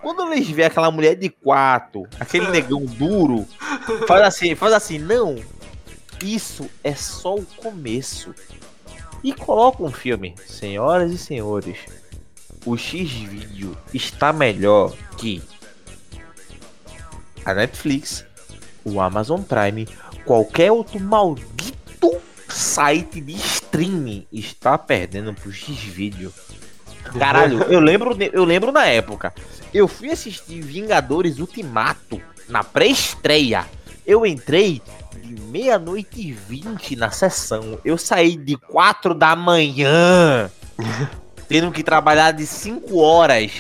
Quando 0.04 0.34
eles 0.34 0.50
vê 0.50 0.66
aquela 0.66 0.92
mulher 0.92 1.16
de 1.16 1.30
quatro, 1.30 2.06
aquele 2.20 2.50
negão 2.50 2.86
duro, 2.86 3.48
faz 4.06 4.22
assim, 4.22 4.54
faz 4.54 4.74
assim, 4.74 5.00
não. 5.00 5.42
Isso 6.22 6.70
é 6.84 6.94
só 6.94 7.36
o 7.36 7.46
começo. 7.46 8.36
E 9.24 9.32
coloca 9.34 9.82
um 9.82 9.92
filme, 9.92 10.36
senhoras 10.46 11.12
e 11.14 11.18
senhores. 11.18 11.78
O 12.66 12.78
X-Vídeo 12.78 13.78
está 13.94 14.34
melhor 14.34 14.94
que 15.18 15.42
a 17.46 17.54
Netflix, 17.54 18.26
o 18.84 19.00
Amazon 19.00 19.42
Prime, 19.42 19.88
qualquer 20.26 20.72
outro 20.72 21.00
maldito 21.00 22.22
site 22.50 23.20
de 23.22 23.34
streaming 23.34 24.28
está 24.32 24.78
perdendo 24.78 25.34
pro 25.34 25.52
X-Vídeo. 25.52 26.34
Caralho, 27.20 27.64
eu 27.64 27.80
lembro, 27.80 28.16
eu 28.32 28.44
lembro 28.46 28.72
na 28.72 28.86
época. 28.86 29.34
Eu 29.74 29.88
fui 29.88 30.12
assistir 30.12 30.62
Vingadores 30.62 31.40
Ultimato 31.40 32.22
na 32.48 32.64
pré-estreia. 32.64 33.66
Eu 34.06 34.26
entrei 34.26 34.82
de 35.22 35.42
meia-noite 35.44 36.20
e 36.22 36.32
vinte 36.32 36.96
na 36.96 37.10
sessão. 37.12 37.80
Eu 37.84 37.98
saí 37.98 38.36
de 38.36 38.56
quatro 38.58 39.14
da 39.14 39.36
manhã, 39.36 40.50
tendo 41.48 41.72
que 41.72 41.84
trabalhar 41.84 42.32
de 42.32 42.46
cinco 42.46 43.00
horas. 43.00 43.52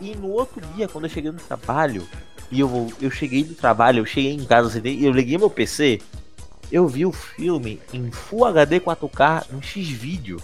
E 0.00 0.14
no 0.16 0.28
outro 0.30 0.60
dia, 0.74 0.88
quando 0.88 1.04
eu 1.04 1.10
cheguei 1.10 1.30
no 1.30 1.38
trabalho, 1.38 2.06
e 2.50 2.60
eu, 2.60 2.68
vou- 2.68 2.92
eu 3.00 3.10
cheguei 3.10 3.44
do 3.44 3.54
trabalho, 3.54 4.00
eu 4.00 4.06
cheguei 4.06 4.32
em 4.32 4.44
casa, 4.44 4.80
eu 4.84 5.12
liguei 5.12 5.38
meu 5.38 5.48
PC, 5.50 6.00
eu 6.70 6.86
vi 6.88 7.06
o 7.06 7.12
filme 7.12 7.80
em 7.92 8.10
Full 8.10 8.44
HD 8.46 8.80
4K 8.80 9.44
no 9.50 9.62
X-Vídeo. 9.62 10.40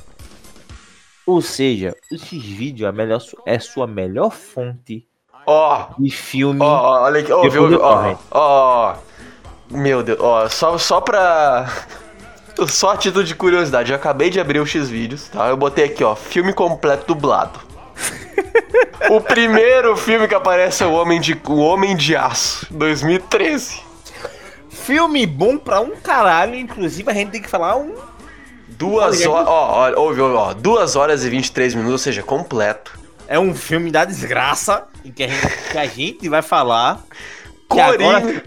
Ou 1.31 1.41
seja, 1.41 1.97
o 2.11 2.19
X-Vídeo 2.19 2.87
é, 2.87 2.89
a 2.89 2.93
melhor 2.93 3.23
é 3.47 3.59
sua 3.61 3.87
melhor 3.87 4.33
fonte 4.33 5.07
Ó, 5.47 5.91
de 5.97 6.11
filme. 6.11 6.61
ó, 6.61 6.65
ó, 6.65 7.03
olha 7.05 7.21
aqui, 7.21 7.33
ó, 7.33 7.41
ó, 7.81 8.17
ó, 8.33 8.97
meu 9.71 10.03
Deus, 10.03 10.19
ó, 10.21 10.49
só, 10.49 10.77
só 10.77 11.01
pra, 11.01 11.71
só 12.67 12.91
a 12.91 12.97
título 12.97 13.23
de 13.23 13.37
curiosidade, 13.37 13.93
eu 13.93 13.97
acabei 13.97 14.29
de 14.29 14.41
abrir 14.41 14.59
o 14.59 14.67
X-Vídeos, 14.67 15.29
tá, 15.29 15.49
eu 15.49 15.57
botei 15.57 15.85
aqui, 15.85 16.03
ó, 16.03 16.17
filme 16.17 16.53
completo 16.53 17.07
dublado. 17.15 17.61
o 19.09 19.21
primeiro 19.21 19.97
filme 19.97 20.27
que 20.27 20.35
aparece 20.35 20.83
é 20.83 20.87
o 20.87 20.95
Homem 20.95 21.21
de, 21.21 21.41
o 21.47 21.59
Homem 21.59 21.95
de 21.95 22.17
Aço, 22.17 22.67
2013. 22.73 23.81
Filme 24.69 25.25
bom 25.29 25.57
pra 25.57 25.81
um 25.81 25.95
caralho, 25.95 26.57
inclusive 26.57 27.09
a 27.09 27.15
gente 27.15 27.31
tem 27.31 27.41
que 27.41 27.49
falar 27.49 27.77
um. 27.77 27.95
Duas 28.81 29.27
horas, 29.27 29.47
ó, 29.47 29.93
ó, 29.95 30.01
ouve, 30.01 30.21
ó, 30.23 30.55
duas 30.55 30.97
horas 30.97 31.23
e 31.25 31.29
23 31.29 31.75
minutos, 31.75 31.93
ou 31.93 31.99
seja, 31.99 32.23
completo. 32.23 32.99
É 33.29 33.39
um 33.39 33.55
filme 33.55 33.91
da 33.91 34.05
desgraça, 34.07 34.87
em 35.05 35.13
que 35.13 35.23
a 35.23 35.29
gente, 35.29 35.47
que 35.71 35.79
a 35.79 35.87
gente 35.87 36.29
vai 36.31 36.41
falar. 36.43 36.99
Que 37.71 37.77
Coringa. 37.77 38.17
agora, 38.17 38.43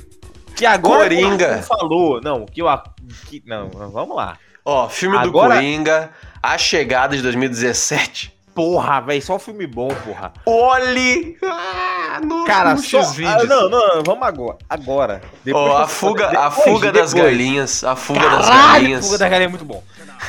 que 0.56 0.66
agora 0.66 1.04
Coringa. 1.04 1.48
o 1.48 1.52
Arthur 1.54 1.64
falou. 1.68 2.22
Não, 2.22 2.46
que 2.46 2.62
o. 2.64 2.68
Ar- 2.68 2.84
Que, 3.30 3.44
não, 3.46 3.70
vamos 3.70 4.16
lá. 4.16 4.38
Ó, 4.66 4.90
filme 4.90 5.18
do 5.20 5.28
Agora- 5.30 5.56
Coringa, 5.56 6.10
A 6.42 6.58
Chegada 6.58 7.16
de 7.16 7.22
2017. 7.22 8.34
Porra, 8.56 9.02
velho, 9.02 9.22
só 9.22 9.40
filme 9.40 9.66
bom, 9.66 9.88
porra. 9.88 10.32
Olhe 10.46 11.38
ah, 11.44 12.20
no, 12.24 12.44
Cara, 12.46 12.76
no 12.76 12.82
só. 12.82 13.00
Ah, 13.02 13.44
não, 13.46 13.68
não, 13.70 13.96
não, 13.96 14.04
vamos 14.06 14.28
agora. 14.28 14.58
Agora. 14.70 15.22
Depois 15.44 15.66
Ó, 15.72 15.76
que 15.78 15.82
a 15.84 15.88
fuga, 15.88 16.26
a 16.28 16.50
depois, 16.50 16.54
fuga 16.64 16.92
das 16.92 17.14
depois. 17.14 17.32
galinhas, 17.32 17.84
a 17.84 17.96
fuga 17.96 18.20
das 18.30 18.46
Caralho, 18.48 18.74
galinhas. 18.74 19.06
Fuga 19.06 19.18
das 19.18 19.30
galinhas 19.30 19.48
é 19.48 19.50
muito 19.50 19.66
bom. 19.66 19.84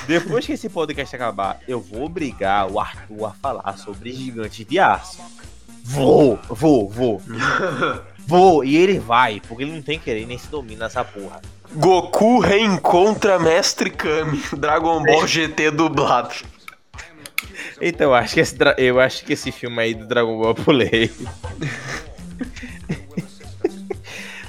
Depois 0.07 0.45
que 0.47 0.53
esse 0.53 0.69
podcast 0.69 1.15
acabar, 1.17 1.61
eu 1.67 1.81
vou 1.81 2.05
obrigar 2.05 2.71
o 2.71 2.79
Arthur 2.79 3.27
a 3.27 3.31
falar 3.33 3.77
sobre 3.79 4.13
gigantes 4.13 4.67
de 4.67 4.79
aço. 4.79 5.19
Vou, 5.83 6.39
vou, 6.49 6.89
vou. 6.89 7.23
vou, 8.27 8.65
e 8.65 8.77
ele 8.77 8.99
vai, 8.99 9.41
porque 9.47 9.65
ele 9.65 9.73
não 9.73 9.83
tem 9.83 9.99
querer 9.99 10.27
nem 10.27 10.39
se 10.39 10.49
domina 10.49 10.85
nessa 10.85 11.05
porra. 11.05 11.41
Goku 11.75 12.39
reencontra 12.39 13.39
Mestre 13.39 13.91
Kami, 13.91 14.43
Dragon 14.57 15.03
Ball 15.03 15.27
GT 15.27 15.71
dublado. 15.73 16.35
Então, 17.81 18.09
eu 18.09 18.15
acho 18.15 18.35
que 18.35 18.41
esse, 18.41 18.57
eu 18.79 19.01
acho 19.01 19.25
que 19.25 19.33
esse 19.33 19.51
filme 19.51 19.81
aí 19.81 19.95
do 19.95 20.07
Dragon 20.07 20.39
Ball 20.39 20.49
eu 20.51 20.55
pulei. 20.55 21.11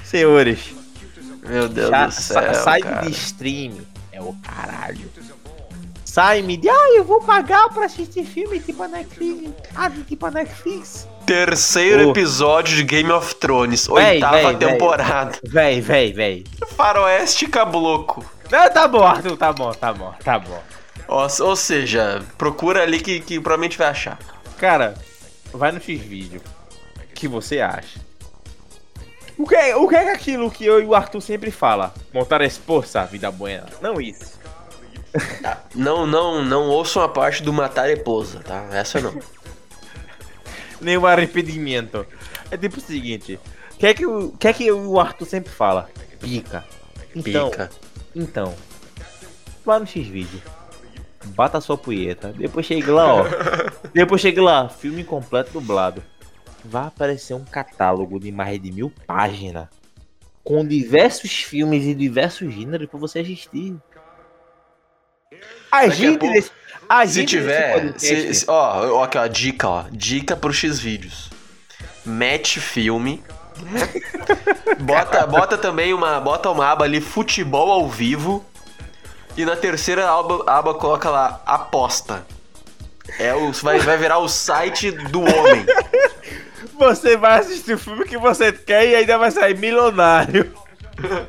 Senhores, 0.04 0.72
Meu 1.46 1.68
Deus 1.68 1.90
sa- 1.90 2.06
do 2.06 2.12
céu, 2.12 2.54
sai 2.54 2.80
cara. 2.80 3.06
de 3.06 3.10
stream 3.12 3.74
é 4.12 4.20
o 4.22 4.32
caralho. 4.34 5.10
Sai-me 6.16 6.56
de, 6.56 6.66
ah, 6.66 6.94
eu 6.96 7.04
vou 7.04 7.20
pagar 7.20 7.68
pra 7.68 7.84
assistir 7.84 8.24
filme 8.24 8.58
tipo 8.58 8.82
a 8.82 8.88
Netflix. 8.88 9.50
Ah, 9.74 9.90
tipo 9.90 10.24
a 10.24 10.30
Netflix. 10.30 11.06
Terceiro 11.26 12.06
Ô. 12.06 12.10
episódio 12.10 12.74
de 12.74 12.84
Game 12.84 13.12
of 13.12 13.34
Thrones, 13.34 13.86
Véi, 13.86 14.14
oitava 14.14 14.54
véi, 14.54 14.56
temporada. 14.56 15.38
Véi, 15.44 15.82
véi, 15.82 16.12
véi. 16.14 16.44
Faroeste 16.74 17.46
Cabloco. 17.46 18.24
Não, 18.50 18.70
tá 18.70 18.88
bom, 18.88 19.02
Arthur, 19.02 19.36
tá 19.36 19.52
bom, 19.52 19.70
tá 19.72 19.92
bom, 19.92 20.14
tá 20.24 20.38
bom. 20.38 20.62
Ó, 21.06 21.28
ou 21.40 21.54
seja, 21.54 22.24
procura 22.38 22.82
ali 22.82 22.98
que, 22.98 23.20
que 23.20 23.38
provavelmente 23.38 23.76
vai 23.76 23.88
achar. 23.88 24.18
Cara, 24.56 24.94
vai 25.52 25.70
no 25.70 25.82
X-Vídeo. 25.82 26.40
O 26.98 27.14
que 27.14 27.28
você 27.28 27.60
acha? 27.60 28.00
O 29.36 29.46
que, 29.46 29.54
é- 29.54 29.76
o 29.76 29.86
que 29.86 29.94
é 29.94 30.12
aquilo 30.12 30.50
que 30.50 30.64
eu 30.64 30.80
e 30.80 30.86
o 30.86 30.94
Arthur 30.94 31.20
sempre 31.20 31.50
fala? 31.50 31.92
Montar 32.14 32.40
a 32.40 32.46
esposa, 32.46 33.04
vida 33.04 33.30
buena. 33.30 33.66
Não 33.82 34.00
isso. 34.00 34.35
Não, 35.74 36.06
não, 36.06 36.44
não 36.44 36.68
ouçam 36.68 37.02
a 37.02 37.08
parte 37.08 37.42
do 37.42 37.52
matar 37.52 37.90
esposa, 37.90 38.40
tá? 38.40 38.66
Essa 38.72 39.00
não. 39.00 39.14
Nenhum 40.80 41.06
arrependimento. 41.06 42.06
É 42.50 42.56
tipo 42.56 42.78
o 42.78 42.80
seguinte: 42.80 43.38
o 43.72 43.78
que 43.78 43.86
é 43.86 43.94
que 43.94 44.06
o, 44.06 44.32
que 44.32 44.48
é 44.48 44.52
que 44.52 44.70
o 44.70 44.98
Arthur 44.98 45.26
sempre 45.26 45.52
fala? 45.52 45.90
Pica. 46.20 46.64
Então, 47.14 47.50
Pica. 47.50 47.70
então, 48.14 48.54
vá 49.64 49.78
no 49.78 49.86
X-Vídeo. 49.86 50.40
Bata 51.26 51.58
a 51.58 51.60
sua 51.60 51.76
punheta. 51.76 52.32
Depois 52.32 52.66
chega 52.66 52.92
lá, 52.92 53.14
ó. 53.14 53.24
Depois 53.92 54.20
chega 54.20 54.42
lá, 54.42 54.68
filme 54.68 55.02
completo 55.02 55.52
dublado. 55.52 56.02
Vai 56.64 56.86
aparecer 56.86 57.34
um 57.34 57.44
catálogo 57.44 58.20
de 58.20 58.30
mais 58.30 58.60
de 58.60 58.70
mil 58.70 58.92
páginas. 59.06 59.68
Com 60.44 60.64
diversos 60.64 61.32
filmes 61.32 61.84
e 61.84 61.94
diversos 61.94 62.52
gêneros 62.54 62.88
pra 62.88 62.98
você 62.98 63.20
assistir. 63.20 63.76
A 65.70 65.88
gente 65.88 66.18
pouco, 66.18 66.34
desse- 66.34 66.50
a 66.88 67.06
Se 67.06 67.12
gente 67.14 67.36
desse 67.36 67.38
tiver. 67.38 67.94
se- 67.98 68.34
se- 68.34 68.44
ó, 68.48 68.98
ó, 68.98 69.04
aqui, 69.04 69.18
ó, 69.18 69.26
dica, 69.26 69.68
ó. 69.68 69.84
Dica 69.90 70.36
pro 70.36 70.52
X-Vídeos. 70.52 71.30
Mete 72.04 72.60
filme. 72.60 73.22
né? 73.62 73.80
bota, 74.80 75.26
bota 75.26 75.58
também 75.58 75.92
uma. 75.92 76.20
Bota 76.20 76.50
uma 76.50 76.70
aba 76.70 76.84
ali, 76.84 77.00
futebol 77.00 77.70
ao 77.72 77.88
vivo. 77.88 78.44
E 79.36 79.44
na 79.44 79.56
terceira 79.56 80.08
aba, 80.08 80.44
aba 80.46 80.74
coloca 80.74 81.10
lá, 81.10 81.42
aposta. 81.44 82.24
É 83.18 83.34
o, 83.34 83.52
vai, 83.52 83.78
vai 83.80 83.96
virar 83.96 84.18
o 84.18 84.28
site 84.28 84.90
do 84.90 85.20
homem. 85.20 85.66
Você 86.78 87.16
vai 87.16 87.40
assistir 87.40 87.74
o 87.74 87.78
filme 87.78 88.04
que 88.04 88.18
você 88.18 88.52
quer 88.52 88.86
e 88.86 88.94
ainda 88.96 89.16
vai 89.16 89.30
sair 89.30 89.56
milionário. 89.56 90.52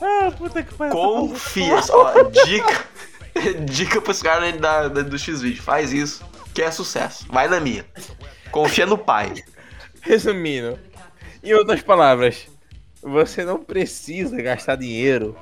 ah, 0.00 0.30
puta 0.36 0.62
que 0.62 0.74
pariu. 0.74 0.92
Confia. 0.94 1.80
Ó, 1.90 2.22
dica. 2.44 2.84
Dica 3.66 4.00
pros 4.00 4.22
caras 4.22 4.58
da, 4.58 4.88
da- 4.88 5.02
do 5.02 5.18
X-Vídeo. 5.18 5.62
Faz 5.62 5.92
isso, 5.92 6.24
que 6.54 6.62
é 6.62 6.70
sucesso. 6.70 7.26
Vai 7.28 7.46
na 7.48 7.60
minha. 7.60 7.84
Confia 8.50 8.86
no 8.86 8.96
pai. 8.96 9.34
Resumindo, 10.00 10.78
em 11.42 11.52
outras 11.52 11.82
palavras, 11.82 12.46
você 13.02 13.44
não 13.44 13.58
precisa 13.62 14.40
gastar 14.40 14.76
dinheiro 14.76 15.36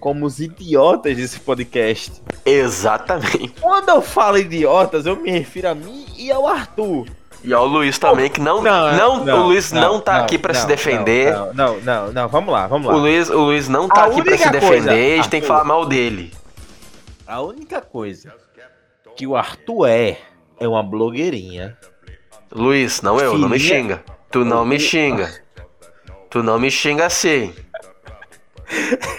como 0.00 0.26
os 0.26 0.40
idiotas 0.40 1.16
desse 1.16 1.38
podcast. 1.38 2.20
Exatamente. 2.44 3.54
Quando 3.60 3.90
eu 3.90 4.02
falo 4.02 4.38
idiotas, 4.38 5.06
eu 5.06 5.14
me 5.14 5.30
refiro 5.30 5.68
a 5.68 5.74
mim 5.76 6.06
e 6.16 6.32
ao 6.32 6.48
Arthur. 6.48 7.06
E 7.44 7.52
ao 7.52 7.66
Luiz 7.66 7.98
também, 7.98 8.30
que 8.30 8.40
não. 8.40 8.62
Não, 8.62 9.24
o 9.24 9.46
Luiz 9.46 9.72
não, 9.72 10.00
tá 10.00 10.18
aqui 10.18 10.38
pra 10.38 10.54
se 10.54 10.60
não, 10.60 10.68
defender. 10.68 11.32
Não, 11.32 11.52
não, 11.52 11.80
não, 11.80 12.12
não, 12.12 12.28
vamos 12.28 12.52
lá, 12.52 12.66
vamos 12.68 12.86
lá. 12.86 12.94
O 12.94 12.98
Luiz, 12.98 13.28
o 13.28 13.38
Luiz 13.38 13.68
não 13.68 13.88
tá 13.88 14.02
A 14.02 14.06
aqui 14.06 14.22
pra 14.22 14.38
se 14.38 14.50
defender, 14.50 14.68
coisa, 14.68 14.90
a 14.92 14.94
gente 14.94 15.28
tem 15.28 15.40
que 15.40 15.46
falar 15.46 15.64
mal 15.64 15.84
dele. 15.84 16.32
A 17.26 17.40
única 17.40 17.80
coisa 17.80 18.32
que 19.16 19.26
o 19.26 19.34
Arthur 19.36 19.86
é, 19.86 20.18
é 20.60 20.68
uma 20.68 20.82
blogueirinha. 20.82 21.76
Luiz, 22.50 23.02
não 23.02 23.18
eu, 23.18 23.36
não 23.38 23.48
me 23.48 23.58
xinga. 23.58 24.04
Tu 24.30 24.44
não 24.44 24.64
me 24.64 24.78
xinga. 24.78 25.32
Tu 26.30 26.42
não 26.42 26.58
me 26.58 26.70
xinga 26.70 27.06
assim. 27.06 27.54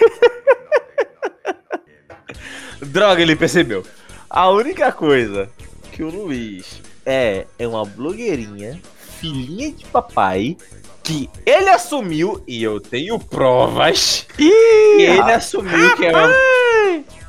Droga, 2.80 3.20
ele 3.20 3.36
percebeu. 3.36 3.84
A 4.28 4.48
única 4.48 4.90
coisa 4.92 5.48
que 5.92 6.02
o 6.02 6.08
Luiz 6.08 6.80
é, 7.04 7.46
é 7.58 7.66
uma 7.66 7.84
blogueirinha, 7.84 8.80
filhinha 9.20 9.72
de 9.72 9.84
papai, 9.86 10.56
que 11.02 11.28
ele 11.44 11.68
assumiu, 11.68 12.42
e 12.46 12.62
eu 12.62 12.80
tenho 12.80 13.18
provas, 13.18 14.26
que 14.36 14.50
ele 14.98 15.32
assumiu 15.32 15.94
que 15.96 16.06
é 16.06 16.10
uma... 16.10 16.32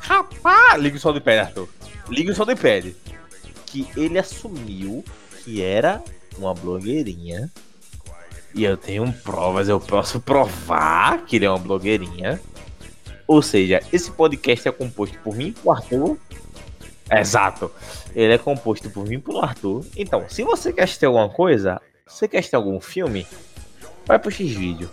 Rapaz! 0.00 0.80
Liga 0.80 0.96
o 0.96 1.00
som 1.00 1.12
do 1.12 1.20
pé, 1.20 1.40
Arthur. 1.40 1.68
Liga 2.08 2.32
o 2.32 2.34
som 2.34 2.44
do 2.44 2.56
pé. 2.56 2.82
Que 3.66 3.86
ele 3.96 4.18
assumiu 4.18 5.04
que 5.44 5.60
era 5.60 6.02
uma 6.38 6.54
blogueirinha. 6.54 7.50
E 8.54 8.64
eu 8.64 8.76
tenho 8.76 9.12
provas, 9.12 9.68
eu 9.68 9.78
posso 9.78 10.20
provar 10.20 11.26
que 11.26 11.36
ele 11.36 11.44
é 11.44 11.50
uma 11.50 11.58
blogueirinha. 11.58 12.40
Ou 13.26 13.42
seja, 13.42 13.82
esse 13.92 14.10
podcast 14.10 14.66
é 14.68 14.72
composto 14.72 15.18
por 15.18 15.34
mim 15.34 15.52
por 15.52 15.72
Arthur. 15.72 16.16
Exato. 17.10 17.70
Ele 18.14 18.34
é 18.34 18.38
composto 18.38 18.90
por 18.90 19.06
mim 19.06 19.16
e 19.16 19.18
pelo 19.18 19.40
Arthur. 19.40 19.84
Então, 19.96 20.24
se 20.28 20.42
você 20.42 20.72
quer 20.72 20.84
assistir 20.84 21.06
alguma 21.06 21.28
coisa, 21.28 21.80
se 22.06 22.18
você 22.18 22.28
quer 22.28 22.38
assistir 22.38 22.56
algum 22.56 22.80
filme, 22.80 23.26
vai 24.06 24.18
pro 24.18 24.30
X-Vídeo. 24.30 24.90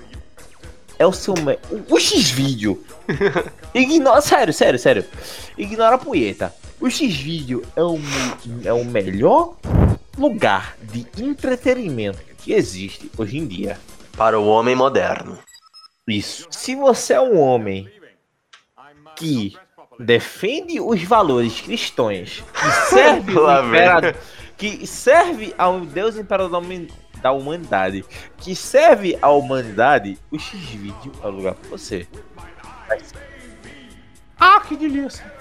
É 0.97 1.05
o 1.05 1.11
seu. 1.11 1.33
Me... 1.33 1.57
O, 1.89 1.99
X-Vídeo. 1.99 2.83
Ignora. 3.73 4.21
Sério, 4.21 4.53
sério, 4.53 4.79
sério. 4.79 5.05
Ignora 5.57 5.95
a 5.95 5.97
punheta. 5.97 6.53
O 6.79 6.89
X-Vídeo 6.89 7.63
é 7.75 7.83
o, 7.83 7.97
é 8.63 8.73
o 8.73 8.85
melhor 8.85 9.55
lugar 10.17 10.77
de 10.81 11.07
entretenimento 11.17 12.19
que 12.37 12.53
existe 12.53 13.09
hoje 13.17 13.37
em 13.37 13.47
dia. 13.47 13.79
Para 14.15 14.39
o 14.39 14.45
homem 14.45 14.75
moderno. 14.75 15.39
Isso. 16.07 16.47
Se 16.51 16.75
você 16.75 17.13
é 17.13 17.21
um 17.21 17.39
homem 17.39 17.89
que 19.15 19.57
defende 19.99 20.79
os 20.79 21.01
valores 21.03 21.61
cristãos, 21.61 22.43
que 22.53 22.71
serve 22.89 23.31
imperador, 23.31 24.15
que 24.57 24.87
serve 24.87 25.53
ao 25.57 25.79
Deus 25.81 26.17
imperador 26.17 26.61
da 27.21 27.31
humanidade, 27.31 28.03
que 28.37 28.55
serve 28.55 29.17
à 29.21 29.29
humanidade, 29.29 30.17
o 30.31 30.37
X-Vídeo 30.37 31.11
é 31.23 31.27
o 31.27 31.31
lugar 31.31 31.55
pra 31.55 31.69
você. 31.69 32.07
Mas- 32.87 33.13
Ah, 34.39 34.59
que 34.67 34.75
delícia! 34.75 35.31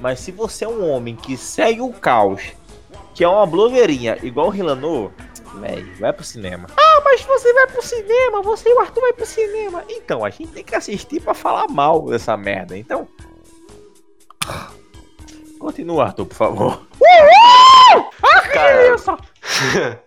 Mas 0.00 0.20
se 0.20 0.30
você 0.32 0.64
é 0.64 0.68
um 0.68 0.88
homem 0.88 1.16
que 1.16 1.36
segue 1.36 1.80
o 1.80 1.92
caos, 1.92 2.42
que 3.14 3.24
é 3.24 3.28
uma 3.28 3.44
blogueirinha 3.46 4.16
igual 4.22 4.46
o 4.46 4.50
Rilanô, 4.50 5.10
velho, 5.60 5.92
vai 5.98 6.12
pro 6.12 6.24
cinema. 6.24 6.68
Ah, 6.76 7.00
mas 7.04 7.20
você 7.22 7.52
vai 7.52 7.66
pro 7.66 7.82
cinema, 7.82 8.40
você 8.42 8.68
e 8.68 8.74
o 8.74 8.80
Arthur 8.80 9.00
vai 9.00 9.12
pro 9.12 9.26
cinema. 9.26 9.82
Então, 9.88 10.24
a 10.24 10.30
gente 10.30 10.52
tem 10.52 10.62
que 10.64 10.74
assistir 10.74 11.20
pra 11.20 11.34
falar 11.34 11.66
mal 11.68 12.06
dessa 12.06 12.36
merda. 12.36 12.78
Então. 12.78 13.08
Continua, 15.58 16.04
Arthur, 16.04 16.26
por 16.26 16.34
favor. 16.36 16.86
Cara, 18.52 18.94
Isso! 18.94 19.16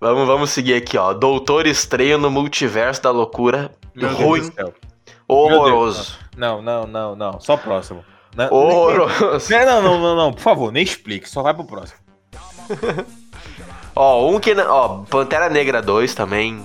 vamos, 0.00 0.26
vamos 0.26 0.50
seguir 0.50 0.74
aqui, 0.74 0.96
ó. 0.96 1.12
Doutor 1.12 1.66
Estranho 1.66 2.18
no 2.18 2.30
Multiverso 2.30 3.02
da 3.02 3.10
Loucura. 3.10 3.70
Meu 3.94 4.12
Ruim, 4.14 4.50
horroroso. 5.28 6.16
Não, 6.36 6.62
não, 6.62 6.86
não, 6.86 7.14
não. 7.14 7.40
Só 7.40 7.56
próximo. 7.56 8.04
Não, 8.34 8.50
Horroroso. 8.50 9.50
nem- 9.50 9.66
não, 9.66 9.82
não, 9.82 10.00
não, 10.00 10.16
não, 10.16 10.32
por 10.32 10.40
favor, 10.40 10.72
nem 10.72 10.82
explique, 10.82 11.28
só 11.28 11.42
vai 11.42 11.52
pro 11.52 11.64
próximo. 11.64 11.98
Ó, 13.94 14.30
um 14.30 14.40
que. 14.40 14.54
Ó, 14.54 15.02
Pantera 15.10 15.50
Negra 15.50 15.82
2 15.82 16.14
também. 16.14 16.64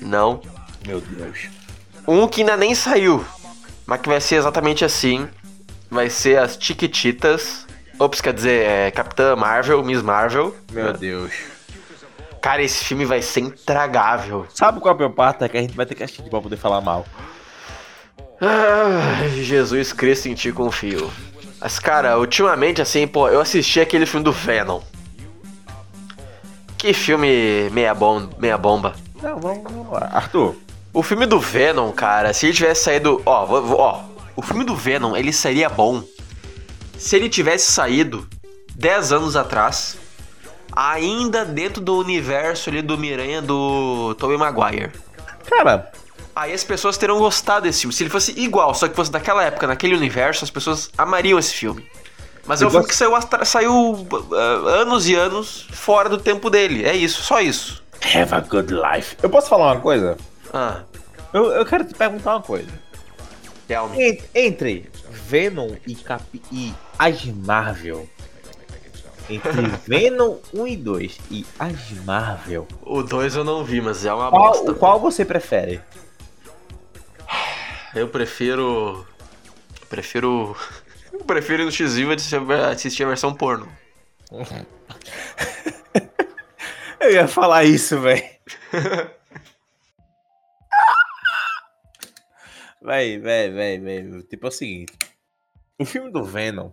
Não. 0.00 0.40
Meu 0.86 1.00
Deus. 1.00 1.48
Um 2.06 2.28
que 2.28 2.42
ainda 2.42 2.56
nem 2.56 2.72
saiu. 2.74 3.24
Mas 3.84 4.00
que 4.00 4.08
vai 4.08 4.20
ser 4.20 4.36
exatamente 4.36 4.84
assim. 4.84 5.28
Vai 5.90 6.10
ser 6.10 6.38
as 6.38 6.56
Chiquititas. 6.60 7.66
Ops, 7.98 8.20
quer 8.20 8.32
dizer, 8.32 8.64
é 8.64 8.90
Capitã 8.90 9.34
Marvel, 9.34 9.82
Miss 9.82 10.02
Marvel. 10.02 10.54
Meu 10.72 10.92
Deus. 10.92 11.32
Cara, 12.40 12.62
esse 12.62 12.84
filme 12.84 13.04
vai 13.04 13.20
ser 13.20 13.40
intragável. 13.40 14.46
Sabe 14.54 14.80
qual 14.80 14.92
é 14.92 14.94
a 14.94 14.98
pior 14.98 15.10
parte? 15.10 15.42
É 15.42 15.48
que 15.48 15.56
a 15.56 15.60
gente 15.60 15.74
vai 15.74 15.84
ter 15.84 15.94
que 15.94 16.04
assistir 16.04 16.28
pra 16.30 16.40
poder 16.40 16.56
falar 16.56 16.80
mal. 16.80 17.04
Ai, 18.40 19.30
Jesus 19.42 19.92
Cristo 19.92 20.28
em 20.28 20.34
ti 20.34 20.52
confio. 20.52 21.10
Mas, 21.60 21.80
cara, 21.80 22.18
ultimamente, 22.18 22.80
assim, 22.80 23.06
pô, 23.06 23.28
eu 23.28 23.40
assisti 23.40 23.80
aquele 23.80 24.06
filme 24.06 24.22
do 24.22 24.32
Venom. 24.32 24.80
Que 26.76 26.92
filme 26.92 27.68
meia, 27.70 27.92
bom, 27.92 28.28
meia 28.38 28.56
bomba. 28.56 28.94
Não, 29.20 29.40
vamos, 29.40 29.64
vamos 29.64 29.92
lá. 29.92 30.08
Arthur, 30.12 30.54
O 30.92 31.02
filme 31.02 31.26
do 31.26 31.40
Venom, 31.40 31.90
cara, 31.90 32.32
se 32.32 32.46
ele 32.46 32.54
tivesse 32.54 32.84
saído. 32.84 33.20
Ó, 33.26 33.46
ó, 33.74 34.04
o 34.38 34.42
filme 34.42 34.62
do 34.62 34.76
Venom, 34.76 35.16
ele 35.16 35.32
seria 35.32 35.68
bom 35.68 36.00
se 36.96 37.16
ele 37.16 37.28
tivesse 37.28 37.72
saído 37.72 38.24
10 38.76 39.10
anos 39.10 39.34
atrás, 39.34 39.98
ainda 40.70 41.44
dentro 41.44 41.82
do 41.82 41.98
universo 41.98 42.70
ali 42.70 42.80
do 42.80 42.96
Miranha 42.96 43.42
do 43.42 44.14
Tobey 44.14 44.36
Maguire. 44.38 44.92
cara, 45.44 45.90
Aí 46.36 46.52
as 46.52 46.62
pessoas 46.62 46.96
terão 46.96 47.18
gostado 47.18 47.62
desse 47.62 47.80
filme. 47.80 47.92
Se 47.92 48.04
ele 48.04 48.10
fosse 48.10 48.30
igual, 48.38 48.72
só 48.76 48.86
que 48.86 48.94
fosse 48.94 49.10
daquela 49.10 49.42
época, 49.42 49.66
naquele 49.66 49.96
universo, 49.96 50.44
as 50.44 50.50
pessoas 50.50 50.88
amariam 50.96 51.36
esse 51.36 51.52
filme. 51.52 51.84
Mas 52.46 52.62
é 52.62 52.64
um 52.64 52.68
Eu 52.68 52.70
filme 52.70 52.86
que 52.86 52.94
saiu, 52.94 53.12
saiu 53.44 54.06
ah, 54.32 54.70
anos 54.82 55.08
e 55.08 55.16
anos 55.16 55.66
fora 55.72 56.08
do 56.08 56.16
tempo 56.16 56.48
dele. 56.48 56.84
É 56.84 56.94
isso, 56.94 57.22
só 57.24 57.40
isso. 57.40 57.82
have 58.14 58.32
a 58.32 58.38
good 58.38 58.72
life. 58.72 59.16
Eu 59.20 59.30
posso 59.30 59.48
falar 59.48 59.72
uma 59.72 59.80
coisa? 59.80 60.16
Ah, 60.54 60.82
Eu, 61.34 61.46
eu 61.46 61.66
quero 61.66 61.84
te 61.84 61.94
perguntar 61.94 62.36
uma 62.36 62.42
coisa. 62.42 62.68
Realmente. 63.68 64.24
En- 64.34 64.46
Entre 64.46 64.90
Venom 65.10 65.76
e, 65.86 65.94
Cap 65.94 66.24
e 66.50 66.74
as 66.98 67.24
Marvel. 67.26 68.08
Entre 69.30 69.50
Venom 69.86 70.38
1 70.54 70.66
e 70.66 70.76
2 70.76 71.18
e 71.30 71.46
as 71.58 71.90
Marvel. 72.04 72.66
O 72.82 73.02
2 73.02 73.36
eu 73.36 73.44
não 73.44 73.62
vi, 73.64 73.80
mas 73.80 74.04
é 74.04 74.12
uma 74.12 74.30
bosta. 74.30 74.64
Qual, 74.74 74.76
qual 74.76 75.00
você 75.00 75.24
prefere? 75.24 75.80
Eu 77.94 78.08
prefiro. 78.08 79.06
Prefiro. 79.88 80.56
Eu 81.12 81.20
prefiro 81.28 81.62
ir 81.62 81.66
no 81.66 81.72
X-Vivo 81.72 82.12
assistir 82.72 83.04
a 83.04 83.08
versão 83.08 83.34
porno. 83.34 83.68
Eu 87.00 87.12
ia 87.12 87.28
falar 87.28 87.64
isso, 87.64 87.98
velho. 88.00 88.22
Véi, 92.82 93.18
véi, 93.18 93.50
véi, 93.50 93.78
véi. 93.78 94.22
Tipo 94.24 94.46
é 94.46 94.48
o 94.48 94.52
seguinte. 94.52 94.92
O 95.78 95.84
filme 95.84 96.10
do 96.10 96.24
Venom, 96.24 96.70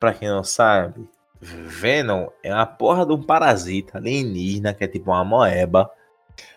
pra 0.00 0.12
quem 0.12 0.28
não 0.28 0.42
sabe, 0.44 1.08
Venom 1.40 2.28
é 2.42 2.52
uma 2.52 2.66
porra 2.66 3.06
de 3.06 3.12
um 3.12 3.22
parasita 3.22 3.98
alienígena 3.98 4.74
que 4.74 4.84
é 4.84 4.88
tipo 4.88 5.10
uma 5.10 5.24
moeba 5.24 5.90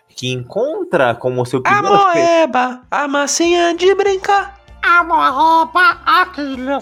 que 0.08 0.28
encontra 0.32 1.14
como 1.14 1.46
seu 1.46 1.60
A 1.60 1.62
primeiro 1.62 1.94
hospe- 1.96 2.18
moeba, 2.18 2.82
a 2.90 3.06
massinha 3.08 3.74
de 3.74 3.94
brincar. 3.94 4.60
A 4.82 5.04
moeba, 5.04 6.00
aquilo. 6.04 6.78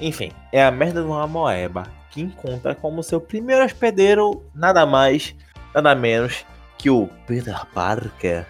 Enfim, 0.00 0.32
é 0.50 0.64
a 0.64 0.70
merda 0.70 1.02
de 1.02 1.06
uma 1.06 1.26
moeba 1.26 1.84
que 2.10 2.20
encontra 2.22 2.74
como 2.74 3.02
seu 3.02 3.20
primeiro 3.20 3.64
hospedeiro 3.64 4.42
nada 4.54 4.86
mais, 4.86 5.34
nada 5.74 5.94
menos 5.94 6.44
que 6.78 6.88
o 6.90 7.06
Peter 7.26 7.64
Parker. 7.66 8.46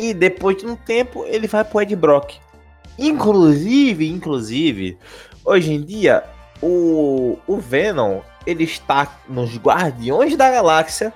E 0.00 0.14
depois 0.14 0.56
de 0.56 0.66
um 0.66 0.74
tempo 0.74 1.26
ele 1.26 1.46
vai 1.46 1.62
pro 1.62 1.82
Ed 1.82 1.94
Brock. 1.94 2.36
Inclusive, 2.98 4.08
inclusive, 4.08 4.98
hoje 5.44 5.74
em 5.74 5.82
dia 5.82 6.24
o, 6.62 7.38
o 7.46 7.58
Venom 7.58 8.20
ele 8.46 8.64
está 8.64 9.20
nos 9.28 9.58
Guardiões 9.58 10.36
da 10.36 10.50
Galáxia. 10.50 11.12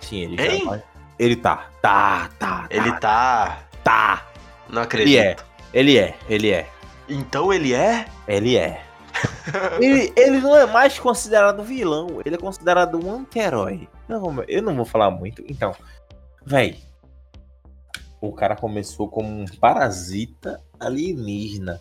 Sim, 0.00 0.22
ele 0.22 0.36
já, 0.36 0.82
ele 1.18 1.36
tá, 1.36 1.68
tá, 1.82 2.30
tá, 2.38 2.66
Ele 2.70 2.92
tá, 2.92 2.98
tá. 3.00 3.58
tá. 3.82 4.26
Não 4.68 4.82
acredito. 4.82 5.10
Ele 5.12 5.18
é, 5.18 5.36
ele 5.74 5.98
é, 5.98 6.16
ele 6.28 6.50
é. 6.50 6.66
Então 7.08 7.52
ele 7.52 7.74
é? 7.74 8.06
Ele 8.28 8.56
é. 8.56 8.82
ele, 9.82 10.12
ele 10.16 10.38
não 10.38 10.56
é 10.56 10.64
mais 10.64 10.96
considerado 10.96 11.64
vilão, 11.64 12.22
ele 12.24 12.36
é 12.36 12.38
considerado 12.38 13.04
um 13.04 13.16
anti-herói. 13.16 13.88
Não 14.08 14.44
eu 14.46 14.62
não 14.62 14.76
vou 14.76 14.84
falar 14.84 15.10
muito. 15.10 15.42
Então, 15.48 15.74
véi. 16.46 16.78
O 18.20 18.32
cara 18.32 18.54
começou 18.54 19.08
como 19.08 19.28
um 19.28 19.46
parasita 19.60 20.60
alienígena. 20.78 21.80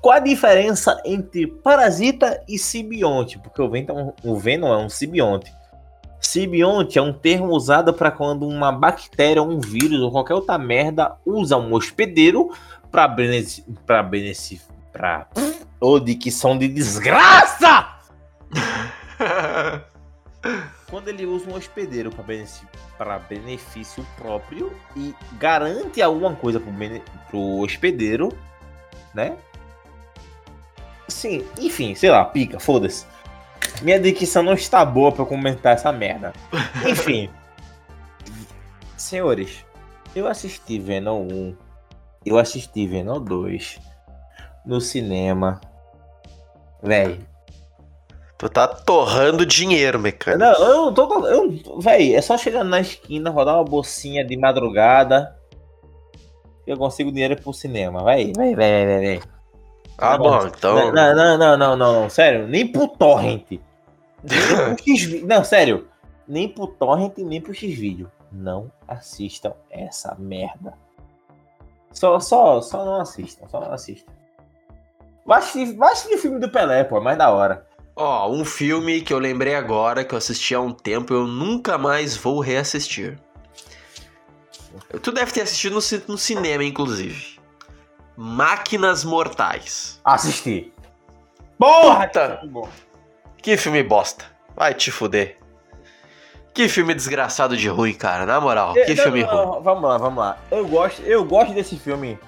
Qual 0.00 0.14
a 0.14 0.20
diferença 0.20 1.00
entre 1.04 1.46
parasita 1.46 2.42
e 2.48 2.58
simbionte? 2.58 3.38
Porque 3.38 3.60
o 3.60 3.68
Venom, 3.68 4.12
o 4.24 4.36
Venom 4.36 4.72
é 4.72 4.78
um 4.78 4.88
simbionte. 4.88 5.52
Simbionte 6.20 6.98
é 6.98 7.02
um 7.02 7.12
termo 7.12 7.52
usado 7.52 7.92
para 7.92 8.10
quando 8.10 8.48
uma 8.48 8.72
bactéria, 8.72 9.42
um 9.42 9.60
vírus 9.60 10.00
ou 10.00 10.10
qualquer 10.10 10.34
outra 10.34 10.58
merda 10.58 11.16
usa 11.24 11.56
um 11.56 11.72
hospedeiro 11.72 12.50
para 12.90 13.06
beneficiar. 13.06 13.66
Pra 13.84 14.02
benefici 14.02 14.60
pra. 14.92 15.28
Ô, 15.78 16.00
dicção 16.00 16.56
de 16.56 16.68
desgraça! 16.68 17.86
Quando 20.88 21.08
ele 21.08 21.26
usa 21.26 21.50
um 21.50 21.54
hospedeiro 21.54 22.10
para 22.10 22.22
benefício, 22.22 22.68
benefício 23.28 24.06
próprio 24.16 24.72
e 24.94 25.14
garante 25.32 26.00
alguma 26.00 26.34
coisa 26.36 26.60
bene, 26.60 27.02
pro 27.28 27.58
hospedeiro, 27.58 28.28
né? 29.12 29.36
Sim, 31.08 31.44
enfim, 31.58 31.94
sei 31.94 32.10
lá, 32.10 32.24
pica, 32.24 32.60
foda-se. 32.60 33.06
Minha 33.82 34.00
dicção 34.00 34.42
não 34.42 34.54
está 34.54 34.84
boa 34.84 35.12
para 35.12 35.24
comentar 35.24 35.74
essa 35.74 35.92
merda. 35.92 36.32
Enfim. 36.86 37.28
Senhores, 38.96 39.64
eu 40.14 40.26
assisti 40.26 40.78
Venom 40.78 41.22
1. 41.22 41.56
Eu 42.24 42.38
assisti 42.38 42.86
Venom 42.86 43.20
2 43.20 43.78
no 44.64 44.80
cinema. 44.80 45.60
Véi. 46.82 47.20
Tu 48.38 48.48
tá 48.48 48.66
torrando 48.66 49.46
dinheiro, 49.46 49.98
mecânico. 49.98 50.44
Não, 50.44 50.52
eu 50.52 50.76
não 50.86 50.94
tô. 50.94 51.26
Eu, 51.26 51.58
véi, 51.78 52.14
é 52.14 52.20
só 52.20 52.36
chegar 52.36 52.64
na 52.64 52.80
esquina, 52.80 53.30
rodar 53.30 53.56
uma 53.56 53.64
bolsinha 53.64 54.24
de 54.24 54.36
madrugada. 54.36 55.36
Eu 56.66 56.76
consigo 56.76 57.12
dinheiro 57.12 57.40
pro 57.40 57.52
cinema. 57.52 58.04
Véi, 58.04 58.32
véi, 58.36 58.54
véi, 58.54 58.86
véi, 58.86 59.00
véi. 59.00 59.22
Ah, 59.98 60.18
Não, 60.18 60.24
bom, 60.24 60.46
então. 60.46 60.74
Não, 60.74 60.92
não, 60.92 61.14
não, 61.14 61.38
não, 61.38 61.56
não, 61.56 61.76
não, 61.76 62.10
sério, 62.10 62.46
nem 62.46 62.66
pro 62.70 62.88
torrent. 62.88 63.46
Nem 63.50 64.74
pro 64.74 64.76
X 64.96 65.22
Não, 65.22 65.44
sério. 65.44 65.88
Nem 66.28 66.48
pro 66.48 66.66
torrent, 66.66 67.16
nem 67.18 67.40
pro 67.40 67.54
X-Vídeo. 67.54 68.10
Não 68.30 68.70
assistam 68.86 69.54
essa 69.70 70.14
merda. 70.18 70.74
Só, 71.92 72.20
só, 72.20 72.60
só 72.60 72.84
não 72.84 73.00
assistam, 73.00 73.48
só 73.48 73.60
não 73.60 73.72
assistam. 73.72 74.12
Vai 75.24 75.38
assistir, 75.38 75.76
vai 75.76 75.92
assistir 75.92 76.14
o 76.14 76.18
filme 76.18 76.38
do 76.38 76.50
Pelé, 76.50 76.84
pô, 76.84 76.98
é 76.98 77.00
mais 77.00 77.16
da 77.16 77.30
hora. 77.30 77.66
Ó, 77.98 78.30
um 78.30 78.44
filme 78.44 79.00
que 79.00 79.12
eu 79.12 79.18
lembrei 79.18 79.54
agora, 79.54 80.04
que 80.04 80.12
eu 80.12 80.18
assisti 80.18 80.54
há 80.54 80.60
um 80.60 80.70
tempo, 80.70 81.14
eu 81.14 81.26
nunca 81.26 81.78
mais 81.78 82.14
vou 82.14 82.40
reassistir. 82.40 83.18
Tu 85.02 85.10
deve 85.10 85.32
ter 85.32 85.40
assistido 85.40 85.72
no, 85.72 85.80
no 86.08 86.18
cinema, 86.18 86.62
inclusive. 86.62 87.38
Máquinas 88.14 89.02
Mortais. 89.02 89.98
Assistir. 90.04 90.74
Porra! 91.58 92.06
Puta! 92.06 92.40
Que 93.42 93.56
filme 93.56 93.82
bosta. 93.82 94.26
Vai 94.54 94.74
te 94.74 94.90
fuder. 94.90 95.38
Que 96.52 96.68
filme 96.68 96.94
desgraçado 96.94 97.56
de 97.56 97.68
ruim, 97.68 97.94
cara. 97.94 98.26
Na 98.26 98.40
moral, 98.40 98.74
que 98.74 98.94
Não, 98.94 99.04
filme 99.04 99.22
não, 99.22 99.52
ruim. 99.52 99.62
Vamos 99.62 99.82
lá, 99.82 99.98
vamos 99.98 100.18
lá. 100.18 100.38
Eu 100.50 100.66
gosto, 100.66 101.02
eu 101.02 101.24
gosto 101.24 101.54
desse 101.54 101.78
filme. 101.78 102.18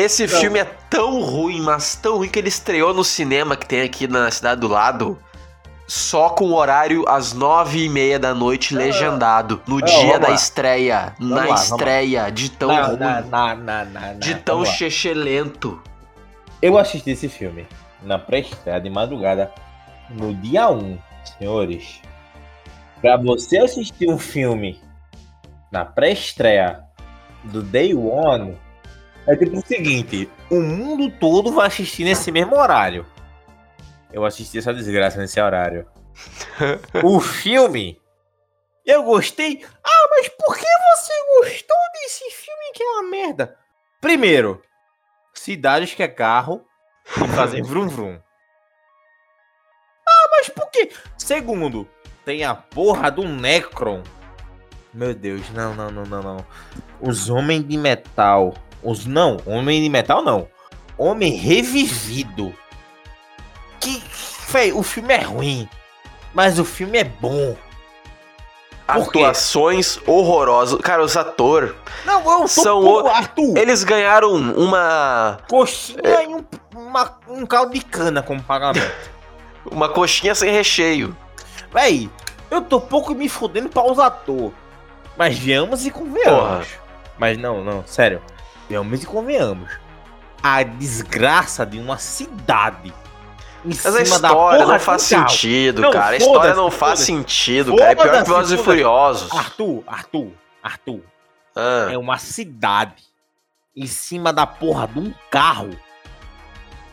Esse 0.00 0.26
Não. 0.26 0.40
filme 0.40 0.58
é 0.58 0.64
tão 0.64 1.20
ruim, 1.20 1.60
mas 1.60 1.94
tão 1.94 2.16
ruim 2.16 2.28
que 2.28 2.38
ele 2.38 2.48
estreou 2.48 2.94
no 2.94 3.04
cinema 3.04 3.54
que 3.56 3.66
tem 3.66 3.82
aqui 3.82 4.08
na 4.08 4.30
cidade 4.30 4.60
do 4.60 4.68
lado. 4.68 5.18
Só 5.86 6.30
com 6.30 6.52
horário 6.52 7.04
às 7.08 7.32
nove 7.32 7.84
e 7.84 7.88
meia 7.88 8.18
da 8.18 8.32
noite, 8.32 8.74
Não, 8.74 8.80
legendado. 8.80 9.60
No 9.66 9.78
não, 9.78 9.86
dia 9.86 10.18
da 10.18 10.28
lá. 10.28 10.34
estreia. 10.34 11.14
Vamos 11.18 11.34
na 11.36 11.44
lá, 11.46 11.54
estreia. 11.54 12.30
De 12.30 12.48
tão 12.50 12.68
na, 12.68 12.82
ruim. 12.86 12.96
na, 12.98 13.54
na, 13.56 13.84
na, 13.84 14.12
de 14.14 14.36
tão 14.36 14.64
chechelento. 14.64 15.82
Eu 16.62 16.78
assisti 16.78 17.10
esse 17.10 17.28
filme 17.28 17.66
na 18.02 18.18
pré-estreia 18.18 18.80
de 18.80 18.88
madrugada 18.88 19.52
no 20.08 20.32
dia 20.34 20.70
1, 20.70 20.98
senhores. 21.38 22.00
Pra 23.00 23.16
você 23.16 23.58
assistir 23.58 24.08
um 24.08 24.18
filme 24.18 24.80
na 25.72 25.84
pré-estreia 25.84 26.84
do 27.44 27.62
Day 27.62 27.94
One, 27.94 28.56
é 29.30 29.36
tipo 29.36 29.58
o 29.58 29.66
seguinte: 29.66 30.28
o 30.50 30.60
mundo 30.60 31.10
todo 31.18 31.52
vai 31.52 31.66
assistir 31.66 32.04
nesse 32.04 32.32
mesmo 32.32 32.56
horário. 32.56 33.06
Eu 34.12 34.24
assisti 34.24 34.58
essa 34.58 34.74
desgraça 34.74 35.18
nesse 35.18 35.40
horário. 35.40 35.86
o 37.02 37.20
filme, 37.20 38.00
eu 38.84 39.02
gostei. 39.04 39.64
Ah, 39.84 40.08
mas 40.10 40.28
por 40.28 40.56
que 40.56 40.66
você 40.66 41.12
gostou 41.38 41.76
desse 41.94 42.30
filme 42.30 42.72
que 42.74 42.82
é 42.82 42.86
uma 42.86 43.10
merda? 43.10 43.56
Primeiro, 44.00 44.60
cidades 45.32 45.94
que 45.94 46.02
é 46.02 46.08
carro 46.08 46.64
e 47.16 47.28
fazem 47.28 47.62
vrum 47.62 47.88
vrum. 47.88 48.18
Ah, 50.08 50.28
mas 50.32 50.48
por 50.48 50.68
quê? 50.70 50.90
Segundo, 51.16 51.88
tem 52.24 52.44
a 52.44 52.54
porra 52.54 53.10
do 53.10 53.28
Necron. 53.28 54.02
Meu 54.92 55.14
Deus, 55.14 55.48
não, 55.50 55.74
não, 55.74 55.90
não, 55.90 56.04
não, 56.04 56.22
não. 56.22 56.46
Os 57.00 57.30
homens 57.30 57.66
de 57.66 57.78
metal. 57.78 58.54
Os 58.82 59.04
não, 59.06 59.38
homem 59.46 59.82
de 59.82 59.88
metal 59.88 60.22
não. 60.22 60.48
Homem 60.96 61.34
revivido. 61.36 62.54
Que, 63.80 64.02
véi, 64.48 64.72
o 64.72 64.82
filme 64.82 65.14
é 65.14 65.20
ruim, 65.22 65.68
mas 66.34 66.58
o 66.58 66.64
filme 66.64 66.98
é 66.98 67.04
bom. 67.04 67.56
Atuações 68.86 69.98
horrorosas. 70.06 70.80
Cara, 70.80 71.02
os 71.02 71.16
atores, 71.16 71.72
Não, 72.04 72.18
eu 72.20 72.40
tô 72.40 72.48
São 72.48 73.06
Arthur. 73.06 73.56
eles 73.56 73.84
ganharam 73.84 74.32
uma 74.34 75.38
Coxinha 75.48 76.22
e 76.24 76.26
um, 76.34 76.44
uma- 76.74 77.18
um 77.28 77.46
caldo 77.46 77.72
de 77.72 77.80
cana 77.84 78.20
como 78.22 78.42
pagamento. 78.42 78.90
uma 79.70 79.88
coxinha 79.88 80.34
sem 80.34 80.50
recheio. 80.50 81.16
Véi, 81.72 82.10
eu 82.50 82.62
tô 82.62 82.80
pouco 82.80 83.14
me 83.14 83.28
fudendo 83.28 83.68
pra 83.68 83.84
os 83.84 83.98
atores. 83.98 84.50
Mas 85.16 85.38
viemos 85.38 85.86
e 85.86 85.90
convenhamos. 85.90 86.66
Mas 87.16 87.38
não, 87.38 87.62
não, 87.62 87.84
sério. 87.86 88.20
Viemos 88.70 89.02
e 89.02 89.06
convenhamos. 89.06 89.68
A 90.40 90.62
desgraça 90.62 91.66
de 91.66 91.76
uma 91.76 91.98
cidade. 91.98 92.94
Em 93.64 93.70
Mas 93.70 93.84
a 93.84 94.02
história 94.02 94.60
porra 94.60 94.72
não 94.72 94.78
faz 94.78 95.02
sentido, 95.02 95.82
Não, 95.82 95.90
cara. 95.90 96.14
A 96.14 96.16
história 96.16 96.54
não 96.54 96.70
faz 96.70 97.00
sentido, 97.00 97.74
cara. 97.74 97.90
É 97.90 97.94
pior 97.96 98.22
que 98.22 98.30
Velozes 98.30 98.60
e. 98.60 98.62
Furiosos. 98.62 99.32
Arthur, 99.32 99.82
Arthur, 99.88 100.30
Arthur. 100.62 101.00
Ah, 101.56 101.88
É 101.90 101.98
uma 101.98 102.16
cidade 102.16 103.02
em 103.76 103.88
cima 103.88 104.32
da 104.32 104.46
porra 104.46 104.86
de 104.86 105.00
um 105.00 105.12
carro 105.28 105.70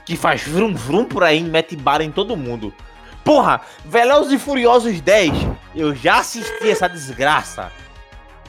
que 0.03 0.17
faz 0.17 0.41
vrum 0.47 0.73
vrum 0.73 1.05
por 1.05 1.23
aí 1.23 1.37
e 1.39 1.43
mete 1.43 1.75
bala 1.75 2.03
em 2.03 2.11
todo 2.11 2.35
mundo. 2.35 2.73
Porra, 3.23 3.61
Velozes 3.85 4.33
e 4.33 4.39
Furiosos 4.39 4.99
10, 4.99 5.31
eu 5.75 5.93
já 5.93 6.17
assisti 6.17 6.71
essa 6.71 6.89
desgraça. 6.89 7.71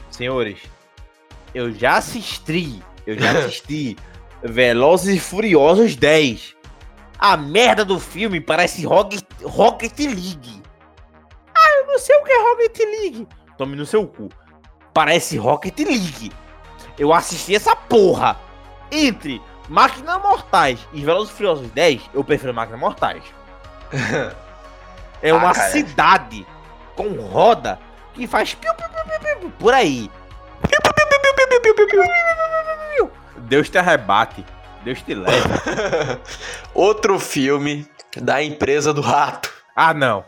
Senhores, 0.09 0.59
eu 1.53 1.71
já 1.71 1.97
assisti 1.97 2.81
Eu 3.09 3.17
já 3.19 3.31
assisti 3.31 3.97
Velozes 4.43 5.15
e 5.15 5.19
Furiosos 5.19 5.95
10. 5.95 6.55
A 7.17 7.35
merda 7.35 7.83
do 7.83 7.99
filme 7.99 8.39
parece 8.39 8.85
Rocket, 8.85 9.23
Rocket 9.43 9.97
League. 9.99 10.61
Ah, 11.55 11.77
eu 11.79 11.87
não 11.87 11.97
sei 11.99 12.15
o 12.17 12.23
que 12.23 12.31
é 12.31 12.41
Rocket 12.41 12.77
League. 12.77 13.27
Tome 13.57 13.75
no 13.75 13.85
seu 13.85 14.05
cu. 14.07 14.29
Parece 14.93 15.37
Rocket 15.37 15.77
League. 15.79 16.31
Eu 16.97 17.13
assisti 17.13 17.55
essa 17.55 17.75
porra. 17.75 18.37
Entre 18.91 19.41
Máquinas 19.67 20.21
Mortais 20.21 20.79
e 20.93 21.03
Velozes 21.03 21.33
e 21.33 21.35
Furiosos 21.37 21.69
10, 21.71 22.01
eu 22.13 22.23
prefiro 22.23 22.53
Máquinas 22.53 22.79
Mortais. 22.79 23.23
É 25.21 25.33
uma 25.33 25.49
Ah, 25.49 25.53
cidade 25.53 26.47
com 26.95 27.09
roda 27.19 27.77
que 28.13 28.25
faz 28.25 28.53
piu, 28.53 28.73
piu, 28.73 28.87
piu, 28.87 29.03
piu, 29.03 29.19
piu, 29.19 29.37
piu, 29.41 29.51
por 29.59 29.73
aí. 29.73 30.09
Deus 33.49 33.69
te 33.69 33.77
arrebate. 33.77 34.45
Deus 34.83 35.01
te 35.01 35.13
leve. 35.13 35.49
Outro 36.73 37.19
filme 37.19 37.89
da 38.15 38.41
empresa 38.41 38.93
do 38.93 39.01
rato. 39.01 39.51
Ah, 39.75 39.93
não. 39.93 40.23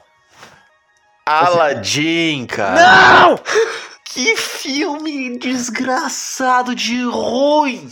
Aladdin, 1.25 2.45
cara. 2.47 2.81
Não! 2.81 3.39
Que 4.13 4.35
filme 4.35 5.39
desgraçado 5.39 6.75
de 6.75 7.01
ruim. 7.01 7.89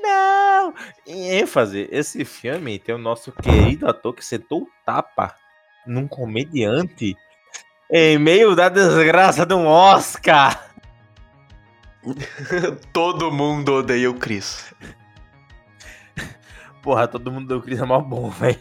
Não! 0.00 0.72
Em 1.04 1.30
ênfase, 1.30 1.88
esse 1.90 2.24
filme 2.24 2.78
tem 2.78 2.94
o 2.94 2.98
nosso 2.98 3.32
querido 3.32 3.88
ator 3.88 4.14
que 4.14 4.24
sentou 4.24 4.62
o 4.62 4.68
tapa 4.86 5.34
num 5.84 6.06
comediante 6.06 7.16
em 7.90 8.18
meio 8.18 8.54
da 8.54 8.68
desgraça 8.68 9.44
de 9.44 9.52
um 9.52 9.66
Oscar. 9.66 10.67
Todo 12.92 13.30
mundo 13.30 13.74
odeia 13.74 14.10
o 14.10 14.14
Chris. 14.14 14.72
Porra, 16.82 17.06
todo 17.08 17.30
mundo 17.30 17.48
deu 17.48 17.60
Chris 17.60 17.80
é 17.80 17.84
mó 17.84 18.00
bom, 18.00 18.30
velho. 18.30 18.58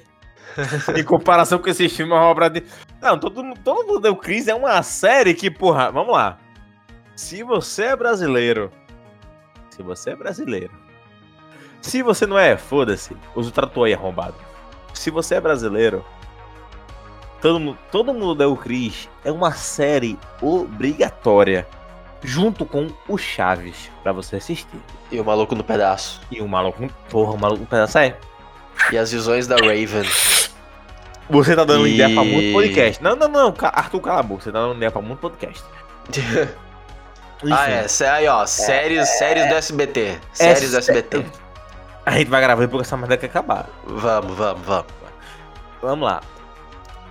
em 0.98 1.04
comparação 1.04 1.60
com 1.60 1.70
esse 1.70 1.88
filme, 1.88 2.12
é 2.12 2.16
uma 2.16 2.24
obra 2.26 2.50
de. 2.50 2.64
Não, 3.00 3.18
todo, 3.18 3.44
mundo- 3.44 3.60
todo 3.64 3.86
mundo 3.88 4.00
deu 4.02 4.16
Chris 4.16 4.48
é 4.48 4.56
uma 4.56 4.82
série 4.82 5.34
que, 5.34 5.52
porra, 5.52 5.92
vamos 5.92 6.14
lá. 6.14 6.38
Se 7.16 7.44
você 7.44 7.84
é 7.86 7.96
brasileiro. 7.96 8.72
Se 9.70 9.84
você 9.84 10.10
é 10.12 10.16
brasileiro. 10.16 10.72
Se 11.82 12.02
você 12.02 12.26
não 12.26 12.38
é, 12.38 12.58
foda-se. 12.58 13.16
Usa 13.36 13.50
o 13.50 13.54
trator 13.54 13.86
aí 13.86 13.94
arrombado. 13.94 14.36
Se 14.94 15.12
você 15.12 15.36
é 15.36 15.42
brasileiro. 15.42 16.04
Todo, 17.40 17.60
mu- 17.60 17.78
todo 17.92 18.14
mundo 18.14 18.34
deu 18.34 18.58
Chris 18.58 19.08
é 19.24 19.32
uma 19.32 19.52
série 19.52 20.18
obrigatória. 20.42 21.68
Junto 22.24 22.66
com 22.66 22.90
o 23.08 23.18
Chaves, 23.18 23.92
pra 24.04 24.12
você 24.12 24.38
assistir. 24.38 24.80
E 25.12 25.20
o 25.20 25.26
maluco 25.26 25.54
no 25.56 25.64
pedaço. 25.64 26.20
E 26.32 26.42
o 26.42 26.48
maluco. 26.48 26.88
Porra, 27.10 27.34
o 27.34 27.38
maluco 27.38 27.64
um 27.64 27.66
pedaço 27.66 27.98
é. 28.00 28.18
E 28.92 28.98
as 28.98 29.12
visões 29.12 29.48
da 29.48 29.56
Raven. 29.56 30.04
Você 31.30 31.56
tá 31.56 31.64
dando 31.64 31.88
E- 31.88 31.94
ideia 31.96 32.14
pra 32.14 32.24
muito 32.24 32.54
podcast. 32.54 33.04
Não, 33.04 33.16
não, 33.16 33.28
não. 33.28 33.54
Arthur, 33.62 34.00
cala 34.02 34.20
a 34.20 34.24
boca. 34.24 34.44
Você 34.44 34.52
tá 34.52 34.60
dando 34.60 34.76
ideia 34.76 34.92
pra 34.92 35.02
muito 35.02 35.20
podcast. 35.20 35.64
ah, 37.52 37.70
é. 37.70 37.86
Aí, 38.12 38.28
ó. 38.28 38.46
Séries, 38.46 39.08
séries 39.18 39.48
do 39.48 39.56
SBT. 39.56 40.20
Séries 40.34 40.72
do 40.72 40.78
É, 40.78 40.80
SBT. 40.80 41.26
A 42.06 42.12
gente 42.12 42.30
vai 42.30 42.42
gravar 42.42 42.68
porque 42.68 42.82
essa 42.86 42.96
merda 42.98 43.18
quer 43.18 43.26
acabar. 43.28 43.68
Vamos, 43.86 44.36
vamos, 44.38 44.66
vamos. 44.66 44.86
Vamos 45.82 46.08
lá. 46.08 46.22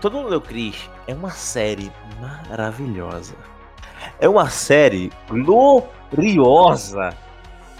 Todo 0.00 0.16
mundo 0.16 0.30
deu 0.30 0.40
Cris 0.40 0.88
é 1.06 1.14
uma 1.14 1.30
série 1.30 1.92
maravilhosa. 2.48 3.34
É 4.18 4.28
uma 4.28 4.48
série 4.50 5.12
gloriosa. 5.28 7.16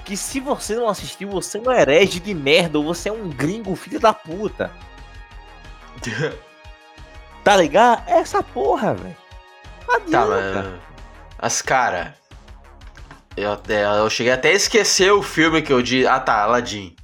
Que 0.04 0.16
se 0.16 0.38
você 0.38 0.76
não 0.76 0.88
assistiu, 0.88 1.28
você 1.30 1.58
é 1.58 1.60
um 1.60 1.72
herege 1.72 2.20
de 2.20 2.32
merda 2.32 2.78
ou 2.78 2.84
você 2.84 3.08
é 3.08 3.12
um 3.12 3.28
gringo 3.28 3.74
filho 3.74 3.98
da 4.00 4.12
puta. 4.14 4.70
Tá 7.42 7.56
ligado? 7.56 8.02
É 8.08 8.14
essa 8.18 8.42
porra, 8.42 8.94
velho. 8.94 9.16
Tá, 10.10 10.26
mas. 10.26 10.80
As 11.38 11.62
cara. 11.62 12.14
Eu, 13.36 13.52
até- 13.52 13.84
eu 13.84 14.10
cheguei 14.10 14.32
até 14.32 14.48
a 14.48 14.54
esquecer 14.54 15.12
o 15.12 15.22
filme 15.22 15.62
que 15.62 15.72
eu 15.72 15.80
disse. 15.80 16.08
Ah 16.08 16.18
tá, 16.18 16.42
Aladdin. 16.42 16.96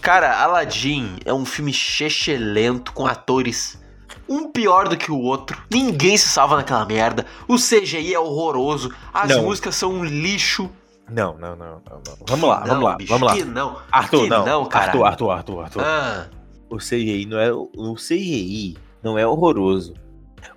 Cara, 0.00 0.38
Aladdin 0.38 1.18
é 1.24 1.34
um 1.34 1.44
filme 1.44 1.70
chechelento 1.72 2.92
com 2.94 3.06
atores 3.06 3.78
um 4.28 4.50
pior 4.50 4.88
do 4.88 4.96
que 4.96 5.10
o 5.10 5.18
outro. 5.20 5.60
Ninguém 5.70 6.16
se 6.16 6.28
salva 6.28 6.56
naquela 6.56 6.84
merda. 6.84 7.24
O 7.48 7.56
CGI 7.56 8.14
é 8.14 8.18
horroroso. 8.18 8.92
As 9.12 9.30
Não. 9.30 9.42
músicas 9.42 9.74
são 9.76 9.92
um 9.92 10.04
lixo. 10.04 10.70
Não, 11.08 11.36
não, 11.38 11.54
não, 11.54 11.66
não, 11.88 12.02
não. 12.04 12.16
Vamos 12.26 12.48
lá, 12.48 12.60
Não, 12.60 12.66
vamos 12.66 12.84
lá, 12.84 12.96
bicho, 12.96 13.12
vamos 13.12 13.28
lá. 13.28 13.34
Que 13.34 13.44
não. 13.44 13.76
Arthur, 13.92 14.22
que 14.24 14.28
não. 14.28 14.44
não, 14.44 14.64
cara. 14.66 14.86
Arthur, 14.86 15.04
Arthur, 15.04 15.30
Arthur, 15.30 15.60
Arthur. 15.62 15.82
Ah, 15.84 16.26
O 16.68 16.78
CGI 16.78 17.26
não 17.26 17.38
é. 17.38 17.52
O 17.52 17.94
CGI 17.94 18.76
não 19.02 19.16
é 19.16 19.24
horroroso. 19.26 19.94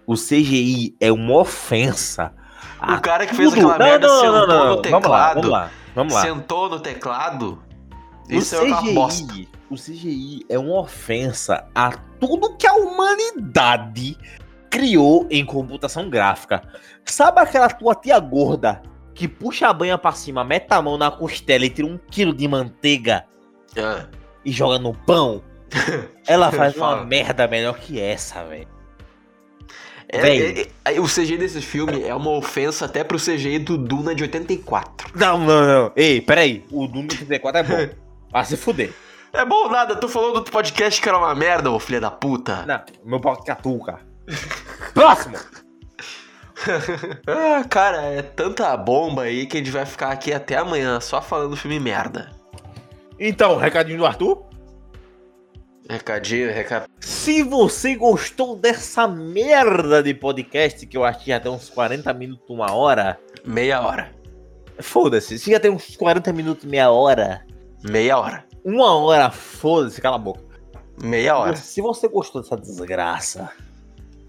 O 0.07 0.15
CGI 0.15 0.95
é 0.99 1.11
uma 1.11 1.35
ofensa. 1.37 2.33
o 2.81 2.99
cara 2.99 3.27
que 3.27 3.35
fez 3.35 3.53
aquela 3.53 3.77
merda 3.77 4.09
sentou 4.09 4.47
no 4.47 4.47
Vamos 4.47 4.75
lá, 4.75 4.81
teclado. 4.81 5.35
vamos 5.35 5.49
lá, 5.51 5.69
vamos 5.93 6.13
lá. 6.15 6.21
Sentou 6.21 6.69
no 6.69 6.79
teclado. 6.79 7.61
O 8.29 8.33
Isso 8.35 8.55
é 8.55 8.61
uma 8.61 8.81
bosta. 8.93 9.25
CGI, 9.33 9.49
o 9.69 9.75
CGI 9.75 10.45
é 10.49 10.59
uma 10.59 10.79
ofensa 10.81 11.67
a 11.73 11.91
tudo 12.19 12.55
que 12.57 12.67
a 12.67 12.73
humanidade 12.73 14.17
criou 14.69 15.25
em 15.31 15.43
computação 15.45 16.09
gráfica. 16.09 16.61
Sabe 17.05 17.39
aquela 17.41 17.69
tua 17.69 17.95
tia 17.95 18.19
gorda 18.19 18.81
que 19.15 19.27
puxa 19.27 19.67
a 19.67 19.73
banha 19.73 19.97
pra 19.97 20.11
cima, 20.11 20.43
mete 20.43 20.71
a 20.71 20.81
mão 20.81 20.97
na 20.97 21.09
costela 21.09 21.65
e 21.65 21.69
tira 21.69 21.87
um 21.87 21.97
quilo 22.09 22.33
de 22.33 22.47
manteiga 22.47 23.25
Ah. 23.77 24.05
e 24.45 24.51
joga 24.51 24.77
no 24.77 24.93
pão? 24.93 25.41
Ela 26.27 26.51
faz 26.51 26.75
uma 26.77 27.03
merda 27.03 27.47
melhor 27.47 27.77
que 27.79 27.99
essa, 27.99 28.43
velho. 28.45 28.67
É, 30.11 30.21
Véi. 30.21 30.71
é- 30.85 30.93
é- 30.95 30.99
o 30.99 31.05
CGI 31.07 31.37
desse 31.37 31.61
filme 31.61 32.01
é 32.03 32.13
uma 32.15 32.31
ofensa 32.31 32.85
até 32.85 33.03
pro 33.03 33.19
CGI 33.19 33.59
do 33.59 33.77
Duna 33.77 34.15
de 34.15 34.23
84. 34.23 35.11
Não, 35.15 35.37
não, 35.37 35.65
não. 35.67 35.91
Ei, 35.95 36.19
peraí. 36.19 36.65
O 36.71 36.87
Doom 36.87 37.05
34 37.07 37.59
é 37.59 37.63
bom. 37.63 37.93
Vai 38.31 38.45
se 38.45 38.57
fuder. 38.57 38.93
É 39.31 39.45
bom 39.45 39.69
nada, 39.69 39.95
tu 39.95 40.07
falou 40.07 40.31
do 40.31 40.37
outro 40.37 40.51
podcast 40.51 41.01
que 41.01 41.07
era 41.07 41.17
uma 41.17 41.35
merda, 41.35 41.69
ô 41.69 41.79
filha 41.79 42.01
da 42.01 42.09
puta. 42.09 42.65
Não, 42.65 42.81
meu 43.05 43.19
pau 43.19 43.37
que 43.37 43.45
catuca. 43.45 43.99
Próximo. 44.93 45.37
Ah, 47.25 47.63
cara, 47.69 48.01
é 48.01 48.21
tanta 48.21 48.75
bomba 48.75 49.21
aí 49.23 49.45
que 49.45 49.55
a 49.55 49.59
gente 49.61 49.71
vai 49.71 49.85
ficar 49.85 50.11
aqui 50.11 50.33
até 50.33 50.57
amanhã 50.57 50.99
só 50.99 51.21
falando 51.21 51.55
filme 51.55 51.79
merda. 51.79 52.31
Então, 53.17 53.55
recadinho 53.55 53.99
do 53.99 54.05
Arthur. 54.05 54.45
Recadinho, 55.89 56.53
recado. 56.53 56.87
Se 56.99 57.41
você 57.41 57.95
gostou 57.95 58.55
dessa 58.55 59.07
merda 59.07 60.03
de 60.03 60.13
podcast, 60.13 60.85
que 60.85 60.95
eu 60.95 61.03
acho 61.03 61.23
que 61.23 61.31
já 61.31 61.39
tem 61.39 61.51
uns 61.51 61.69
40 61.69 62.13
minutos, 62.13 62.49
uma 62.49 62.73
hora. 62.73 63.17
Meia 63.45 63.81
hora. 63.81 64.13
Foda-se. 64.79 65.39
Se 65.39 65.51
já 65.51 65.59
tem 65.59 65.71
uns 65.71 65.95
40 65.95 66.31
minutos, 66.31 66.65
meia 66.65 66.91
hora. 66.91 67.43
Meia 67.83 68.17
hora. 68.17 68.45
Uma 68.63 68.93
hora, 68.95 69.31
foda-se, 69.31 70.01
cala 70.01 70.17
a 70.17 70.19
boca. 70.19 70.41
Meia 71.01 71.37
hora. 71.37 71.55
Se 71.55 71.81
você 71.81 72.07
gostou 72.07 72.41
dessa 72.41 72.57
desgraça, 72.57 73.49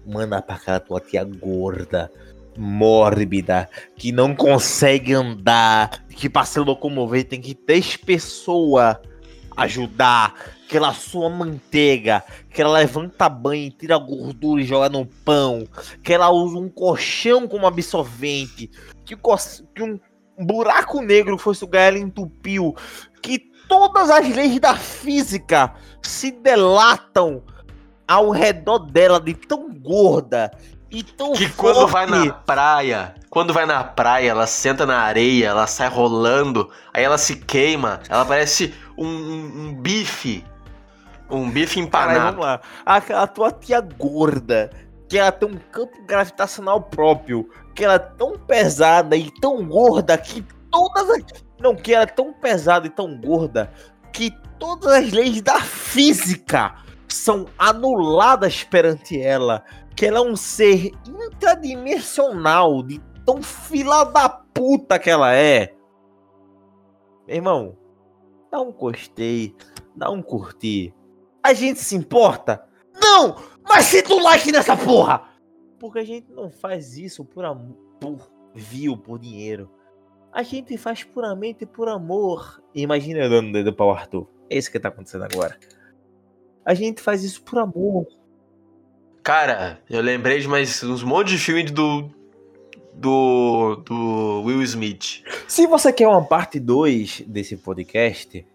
manda 0.05 0.41
pra 0.41 0.55
aquela 0.55 0.79
tua 0.79 1.01
tia 1.01 1.23
gorda, 1.23 2.11
mórbida, 2.57 3.69
que 3.95 4.11
não 4.11 4.35
consegue 4.35 5.13
andar, 5.13 6.05
que 6.09 6.29
pra 6.29 6.45
se 6.45 6.59
locomover 6.59 7.25
tem 7.25 7.41
que 7.41 7.53
três 7.53 7.97
pessoas 7.97 8.97
ajudar, 9.57 10.33
que 10.67 10.77
ela 10.77 10.93
sua 10.93 11.29
manteiga, 11.29 12.23
que 12.49 12.61
ela 12.61 12.79
levanta 12.79 13.27
banho 13.27 13.67
e 13.67 13.71
tira 13.71 13.95
a 13.95 13.99
gordura 13.99 14.61
e 14.61 14.65
joga 14.65 14.89
no 14.89 15.05
pão, 15.05 15.67
que 16.01 16.13
ela 16.13 16.29
usa 16.29 16.57
um 16.57 16.69
colchão 16.69 17.47
como 17.47 17.67
absorvente, 17.67 18.71
que, 19.05 19.15
que 19.15 19.83
um 19.83 19.99
buraco 20.39 21.01
negro 21.01 21.37
foi 21.37 21.53
sugar 21.53 21.89
ela 21.89 21.99
entupiu, 21.99 22.75
que 23.21 23.39
todas 23.67 24.09
as 24.09 24.27
leis 24.35 24.59
da 24.59 24.75
física 24.75 25.73
se 26.01 26.31
delatam 26.31 27.43
ao 28.07 28.29
redor 28.31 28.79
dela 28.79 29.19
de 29.19 29.33
tão 29.33 29.69
gorda 29.73 30.51
e 30.89 31.01
tão 31.03 31.31
Que 31.33 31.47
quando 31.49 31.87
vai 31.87 32.05
forte. 32.07 32.27
na 32.27 32.33
praia, 32.33 33.15
quando 33.29 33.53
vai 33.53 33.65
na 33.65 33.81
praia, 33.83 34.29
ela 34.31 34.45
senta 34.45 34.85
na 34.85 34.97
areia, 34.99 35.47
ela 35.47 35.65
sai 35.67 35.87
rolando, 35.87 36.69
aí 36.93 37.03
ela 37.03 37.17
se 37.17 37.37
queima, 37.37 38.01
ela 38.09 38.25
parece 38.25 38.73
um, 38.97 39.05
um- 39.07 39.67
um 39.69 39.73
bife. 39.75 40.43
Um 41.29 41.49
bife 41.49 41.75
Caralho, 41.87 42.11
empanado. 42.17 42.31
vamos 42.37 42.45
lá. 42.45 42.61
Aquela 42.85 43.25
tua 43.25 43.51
tia 43.53 43.79
gorda, 43.79 44.69
que 45.07 45.17
ela 45.17 45.31
tem 45.31 45.47
um 45.47 45.57
campo 45.71 45.93
gravitacional 46.05 46.81
próprio, 46.81 47.49
que 47.73 47.85
ela 47.85 47.93
é 47.93 47.99
tão 47.99 48.37
pesada 48.37 49.15
e 49.15 49.31
tão 49.39 49.65
gorda 49.65 50.17
que 50.17 50.45
todas 50.69 51.09
as. 51.09 51.23
Não, 51.61 51.75
que 51.75 51.93
ela 51.93 52.03
é 52.03 52.07
tão 52.07 52.33
pesada 52.33 52.87
e 52.87 52.89
tão 52.89 53.19
gorda 53.19 53.71
que 54.11 54.31
todas 54.59 54.91
as 54.91 55.11
leis 55.11 55.41
da 55.41 55.59
física 55.59 56.75
são 57.07 57.47
anuladas 57.57 58.63
perante 58.63 59.21
ela. 59.21 59.63
Que 59.95 60.07
ela 60.07 60.19
é 60.19 60.21
um 60.21 60.35
ser 60.35 60.91
intradimensional 61.07 62.81
de 62.81 62.99
tão 63.25 63.41
fila 63.41 64.03
da 64.05 64.29
puta 64.29 64.97
que 64.97 65.09
ela 65.09 65.33
é. 65.33 65.75
Meu 67.27 67.35
irmão, 67.35 67.77
dá 68.51 68.59
um 68.59 68.71
gostei, 68.71 69.55
dá 69.95 70.09
um 70.09 70.21
curtir. 70.21 70.93
A 71.43 71.53
gente 71.53 71.79
se 71.79 71.95
importa? 71.95 72.67
Não! 72.93 73.35
Mas 73.67 73.85
senta 73.85 74.13
um 74.13 74.23
like 74.23 74.51
nessa 74.51 74.75
porra! 74.75 75.29
Porque 75.79 75.99
a 75.99 76.05
gente 76.05 76.31
não 76.31 76.51
faz 76.51 76.97
isso 76.97 77.25
por 77.25 77.43
amor, 77.45 77.75
por 77.99 78.31
view, 78.53 78.97
por 78.97 79.17
dinheiro. 79.17 79.71
A 80.31 80.43
gente 80.43 80.77
faz 80.77 81.03
puramente 81.03 81.65
por 81.65 81.89
amor. 81.89 82.61
Imagina 82.73 83.19
eu 83.19 83.29
dando 83.29 83.49
o 83.49 83.53
dedo 83.53 83.73
para 83.73 83.85
o 83.85 83.91
Arthur. 83.91 84.27
É 84.49 84.57
isso 84.57 84.71
que 84.71 84.79
tá 84.79 84.89
acontecendo 84.89 85.23
agora. 85.25 85.57
A 86.65 86.73
gente 86.73 87.01
faz 87.01 87.23
isso 87.23 87.41
por 87.43 87.59
amor. 87.59 88.07
Cara, 89.23 89.79
eu 89.89 90.01
lembrei 90.01 90.39
de 90.39 90.47
mais 90.47 90.81
uns 90.83 91.03
montes 91.03 91.33
de 91.33 91.39
filmes 91.39 91.71
do. 91.71 92.09
Do. 92.93 93.75
Do 93.85 94.41
Will 94.43 94.61
Smith. 94.63 95.23
Se 95.47 95.67
você 95.67 95.91
quer 95.93 96.07
uma 96.07 96.23
parte 96.25 96.59
2 96.59 97.23
desse 97.27 97.57
podcast, 97.57 98.45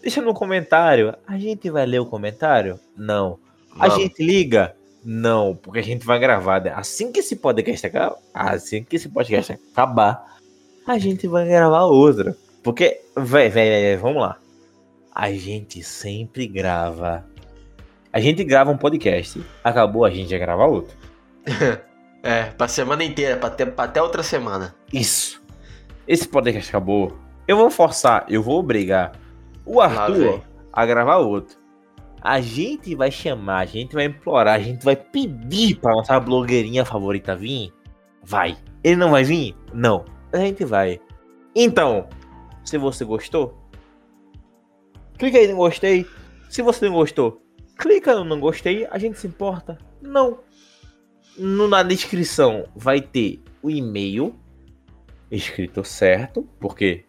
deixa 0.00 0.20
no 0.20 0.34
comentário. 0.34 1.14
A 1.26 1.38
gente 1.38 1.70
vai 1.70 1.86
ler 1.86 2.00
o 2.00 2.06
comentário? 2.06 2.78
Não. 2.96 3.38
A 3.78 3.88
Vamos. 3.88 4.02
gente 4.02 4.22
liga? 4.22 4.76
Não, 5.04 5.56
porque 5.56 5.80
a 5.80 5.82
gente 5.82 6.04
vai 6.06 6.18
gravar. 6.18 6.62
né? 6.62 6.72
Assim 6.74 7.10
que 7.10 7.20
esse 7.20 7.36
podcast 7.36 7.86
acabar, 7.86 8.16
assim 8.34 8.84
que 8.84 8.96
esse 8.96 9.08
podcast 9.08 9.52
acabar, 9.52 10.36
a 10.86 10.98
gente 10.98 11.26
vai 11.26 11.46
gravar 11.46 11.82
outro. 11.82 12.34
Porque, 12.62 13.00
véi, 13.16 13.48
véi, 13.48 13.70
véi, 13.70 13.96
vamos 13.96 14.22
lá. 14.22 14.38
A 15.14 15.32
gente 15.32 15.82
sempre 15.82 16.46
grava. 16.46 17.24
A 18.12 18.20
gente 18.20 18.44
grava 18.44 18.70
um 18.70 18.76
podcast, 18.76 19.42
acabou, 19.64 20.04
a 20.04 20.10
gente 20.10 20.30
já 20.30 20.38
grava 20.38 20.66
outro. 20.66 20.96
É, 22.24 22.44
pra 22.44 22.68
semana 22.68 23.02
inteira, 23.02 23.36
pra, 23.36 23.50
ter, 23.50 23.66
pra 23.66 23.84
até 23.84 24.00
outra 24.00 24.22
semana. 24.22 24.76
Isso. 24.92 25.42
Esse 26.06 26.28
podcast 26.28 26.68
acabou. 26.70 27.18
Eu 27.48 27.56
vou 27.56 27.68
forçar, 27.68 28.24
eu 28.28 28.40
vou 28.40 28.60
obrigar 28.60 29.10
o 29.66 29.80
Arthur 29.80 30.40
a 30.72 30.86
gravar 30.86 31.16
outro. 31.16 31.56
A 32.20 32.40
gente 32.40 32.94
vai 32.94 33.10
chamar, 33.10 33.58
a 33.58 33.64
gente 33.64 33.92
vai 33.92 34.04
implorar, 34.04 34.54
a 34.54 34.60
gente 34.60 34.84
vai 34.84 34.94
pedir 34.94 35.80
pra 35.80 35.96
nossa 35.96 36.20
blogueirinha 36.20 36.84
favorita 36.84 37.34
vir. 37.34 37.72
Vai. 38.22 38.56
Ele 38.84 38.94
não 38.94 39.10
vai 39.10 39.24
vir? 39.24 39.56
Não. 39.74 40.04
A 40.32 40.38
gente 40.38 40.64
vai. 40.64 41.00
Então, 41.54 42.08
se 42.64 42.78
você 42.78 43.04
gostou, 43.04 43.58
clica 45.18 45.38
aí 45.38 45.48
no 45.48 45.56
gostei. 45.56 46.06
Se 46.48 46.62
você 46.62 46.86
não 46.86 46.94
gostou, 46.94 47.42
clica 47.78 48.14
no 48.14 48.24
não 48.24 48.40
gostei. 48.40 48.86
A 48.90 48.98
gente 48.98 49.18
se 49.18 49.26
importa? 49.26 49.78
Não. 50.00 50.40
No, 51.36 51.66
na 51.66 51.82
descrição 51.82 52.64
vai 52.74 53.00
ter 53.00 53.42
o 53.62 53.70
e-mail 53.70 54.34
escrito 55.30 55.82
certo, 55.82 56.46
porque 56.60 57.04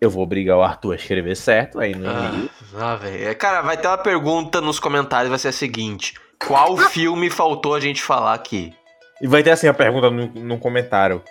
eu 0.00 0.10
vou 0.10 0.22
obrigar 0.22 0.58
o 0.58 0.62
Arthur 0.62 0.92
a 0.92 0.96
escrever 0.96 1.34
certo 1.34 1.80
aí 1.80 1.94
no 1.94 2.04
e-mail. 2.04 2.50
Ah, 2.74 2.92
ah 2.92 2.96
velho. 2.96 3.28
É, 3.28 3.34
Cara, 3.34 3.62
vai 3.62 3.76
ter 3.76 3.88
uma 3.88 3.98
pergunta 3.98 4.60
nos 4.60 4.78
comentários, 4.78 5.30
vai 5.30 5.38
ser 5.38 5.48
a 5.48 5.52
seguinte: 5.52 6.14
Qual 6.38 6.76
filme 6.76 7.30
faltou 7.30 7.74
a 7.74 7.80
gente 7.80 8.02
falar 8.02 8.34
aqui? 8.34 8.74
E 9.20 9.26
vai 9.26 9.42
ter 9.42 9.50
assim 9.50 9.66
a 9.66 9.74
pergunta 9.74 10.10
no, 10.10 10.26
no 10.26 10.58
comentário. 10.58 11.22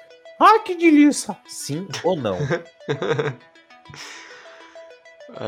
Ah, 0.46 0.60
que 0.60 0.76
delícia! 0.76 1.38
Sim 1.48 1.88
ou 2.04 2.18
não? 2.18 2.38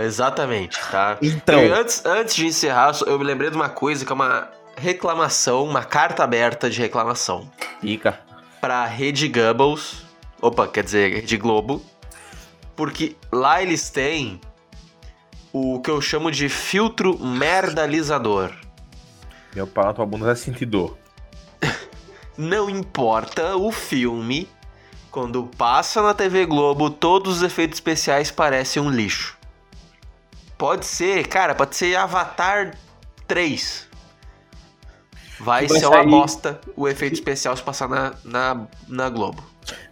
Exatamente, 0.01 0.79
tá? 0.89 1.17
Então, 1.21 1.63
E 1.63 1.71
antes, 1.71 2.03
antes 2.05 2.35
de 2.35 2.45
encerrar, 2.47 2.93
eu 3.05 3.19
me 3.19 3.25
lembrei 3.25 3.49
de 3.49 3.55
uma 3.55 3.69
coisa 3.69 4.05
que 4.05 4.11
é 4.11 4.15
uma 4.15 4.49
reclamação, 4.77 5.63
uma 5.63 5.83
carta 5.83 6.23
aberta 6.23 6.69
de 6.69 6.79
reclamação 6.81 7.49
fica. 7.81 8.19
pra 8.59 8.85
Rede 8.85 9.27
Goebbels. 9.27 10.03
Opa, 10.41 10.67
quer 10.67 10.83
dizer, 10.83 11.13
Rede 11.13 11.37
Globo. 11.37 11.81
Porque 12.75 13.15
lá 13.31 13.61
eles 13.61 13.89
têm 13.89 14.41
o 15.53 15.79
que 15.79 15.89
eu 15.89 16.01
chamo 16.01 16.31
de 16.31 16.49
filtro 16.49 17.17
merdalizador. 17.19 18.51
Meu 19.55 19.65
pau 19.67 19.85
na 19.85 19.93
tua 19.93 20.05
bunda 20.05 20.25
vai 20.25 20.35
sentir 20.35 20.65
dor. 20.65 20.97
Não 22.37 22.69
importa 22.69 23.55
o 23.55 23.71
filme, 23.71 24.49
quando 25.15 25.45
passa 25.57 26.01
na 26.01 26.13
TV 26.13 26.45
Globo, 26.45 26.89
todos 26.89 27.37
os 27.37 27.41
efeitos 27.41 27.77
especiais 27.77 28.31
parecem 28.31 28.83
um 28.83 28.89
lixo. 28.89 29.37
Pode 30.57 30.85
ser, 30.85 31.25
cara, 31.29 31.55
pode 31.55 31.73
ser 31.77 31.95
Avatar 31.95 32.77
3. 33.25 33.87
Vai 35.39 35.67
vai 35.67 35.79
ser 35.79 35.85
uma 35.85 36.03
bosta 36.03 36.59
o 36.75 36.85
efeito 36.85 37.13
especial 37.13 37.55
se 37.55 37.63
passar 37.63 37.87
na, 37.87 38.13
na, 38.25 38.67
na 38.89 39.09
Globo. 39.09 39.41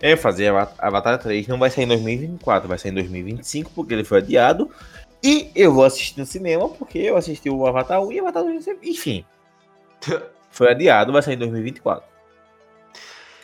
É, 0.01 0.17
fazer 0.17 0.49
Ava- 0.49 0.73
Avatar 0.77 1.17
3 1.17 1.47
não 1.47 1.57
vai 1.57 1.69
sair 1.69 1.85
em 1.85 1.87
2024, 1.87 2.67
vai 2.67 2.77
sair 2.77 2.91
em 2.91 2.95
2025, 2.95 3.71
porque 3.73 3.93
ele 3.93 4.03
foi 4.03 4.17
adiado. 4.17 4.69
E 5.23 5.49
eu 5.55 5.73
vou 5.73 5.85
assistir 5.85 6.19
no 6.19 6.25
cinema, 6.25 6.67
porque 6.67 6.97
eu 6.97 7.15
assisti 7.15 7.49
o 7.49 7.65
Avatar 7.65 8.01
1 8.01 8.11
e 8.11 8.19
o 8.19 8.23
Avatar 8.23 8.43
2, 8.43 8.67
enfim. 8.83 9.23
Foi 10.51 10.69
adiado, 10.69 11.13
vai 11.13 11.21
sair 11.21 11.35
em 11.35 11.39
2024. 11.39 12.12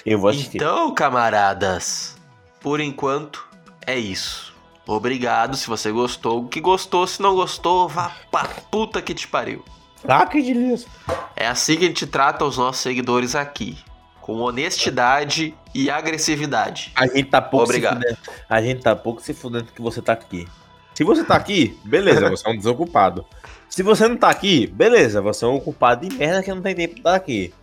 Eu 0.05 0.19
vou 0.19 0.29
assistir. 0.29 0.57
Então, 0.57 0.93
camaradas, 0.93 2.17
por 2.62 2.79
enquanto 2.79 3.47
é 3.85 3.97
isso. 3.97 4.53
Obrigado 4.88 5.55
se 5.55 5.67
você 5.67 5.91
gostou. 5.91 6.43
O 6.43 6.47
que 6.47 6.59
gostou, 6.59 7.05
se 7.05 7.21
não 7.21 7.35
gostou, 7.35 7.88
vá 7.88 8.12
pra 8.31 8.45
puta 8.71 9.01
que 9.01 9.13
te 9.13 9.27
pariu. 9.27 9.63
Ah, 10.07 10.25
que 10.25 10.41
delícia. 10.41 10.89
É 11.35 11.47
assim 11.47 11.77
que 11.77 11.85
a 11.85 11.88
gente 11.88 12.07
trata 12.07 12.45
os 12.45 12.57
nossos 12.57 12.81
seguidores 12.81 13.35
aqui. 13.35 13.77
Com 14.21 14.38
honestidade 14.38 15.55
e 15.73 15.89
agressividade. 15.89 16.91
A 16.95 17.07
gente 17.07 17.25
tá 17.25 17.41
pouco 17.41 17.65
Obrigado. 17.65 18.01
se 18.01 18.15
fudendo. 18.15 18.19
A 18.49 18.62
gente 18.62 18.81
tá 18.81 18.95
pouco 18.95 19.21
se 19.21 19.33
fudendo 19.33 19.65
que 19.65 19.81
você 19.81 20.01
tá 20.01 20.13
aqui. 20.13 20.47
Se 20.93 21.03
você 21.03 21.23
tá 21.23 21.35
aqui, 21.35 21.77
beleza, 21.83 22.29
você 22.29 22.47
é 22.47 22.51
um 22.51 22.57
desocupado. 22.57 23.25
Se 23.69 23.83
você 23.83 24.07
não 24.07 24.17
tá 24.17 24.29
aqui, 24.29 24.67
beleza, 24.67 25.21
você 25.21 25.45
é 25.45 25.47
um 25.47 25.55
ocupado 25.55 26.07
de 26.07 26.15
merda 26.15 26.43
que 26.43 26.53
não 26.53 26.62
tem 26.62 26.75
tempo 26.75 26.95
de 26.95 26.99
estar 26.99 27.15
aqui. 27.15 27.53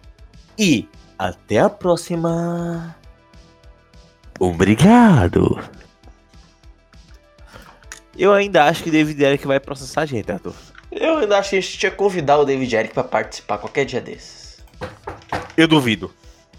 E 0.59 0.89
até 1.19 1.59
a 1.59 1.69
próxima. 1.71 2.97
Obrigado. 4.39 5.59
Eu 8.17 8.33
ainda 8.33 8.65
acho 8.65 8.83
que 8.83 8.91
David 8.91 9.23
Eric 9.23 9.47
vai 9.47 9.61
processar 9.61 10.03
a 10.03 10.07
gente, 10.07 10.31
Arthur. 10.31 10.55
Eu 10.91 11.19
ainda 11.19 11.39
acho 11.39 11.51
que 11.51 11.57
a 11.57 11.61
gente 11.61 11.79
tinha 11.79 11.91
que 11.91 11.97
convidar 11.97 12.39
o 12.39 12.45
David 12.45 12.75
Eric 12.75 12.95
pra 12.95 13.05
participar 13.05 13.59
qualquer 13.59 13.85
dia 13.85 14.01
desses. 14.01 14.65
Eu 15.57 15.69
duvido. 15.69 16.13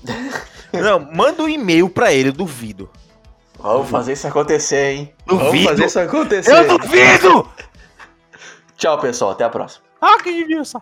Não, 0.74 1.00
manda 1.00 1.42
um 1.44 1.50
e-mail 1.50 1.90
pra 1.90 2.12
ele, 2.14 2.30
eu 2.30 2.34
duvido. 2.34 2.90
Vamos 3.60 3.90
fazer 3.90 4.14
isso 4.14 4.28
acontecer, 4.28 4.92
hein? 4.94 5.14
Vamos 5.26 5.46
Duvido. 5.46 5.70
fazer 5.70 5.86
isso 5.86 6.00
acontecer. 6.00 6.52
Eu 6.52 6.78
duvido! 6.78 7.50
Tchau, 8.78 9.00
pessoal. 9.00 9.32
Até 9.32 9.46
a 9.46 9.50
próxima. 9.50 9.84
Ah, 10.00 10.18
que 10.22 10.32
delícia. 10.32 10.80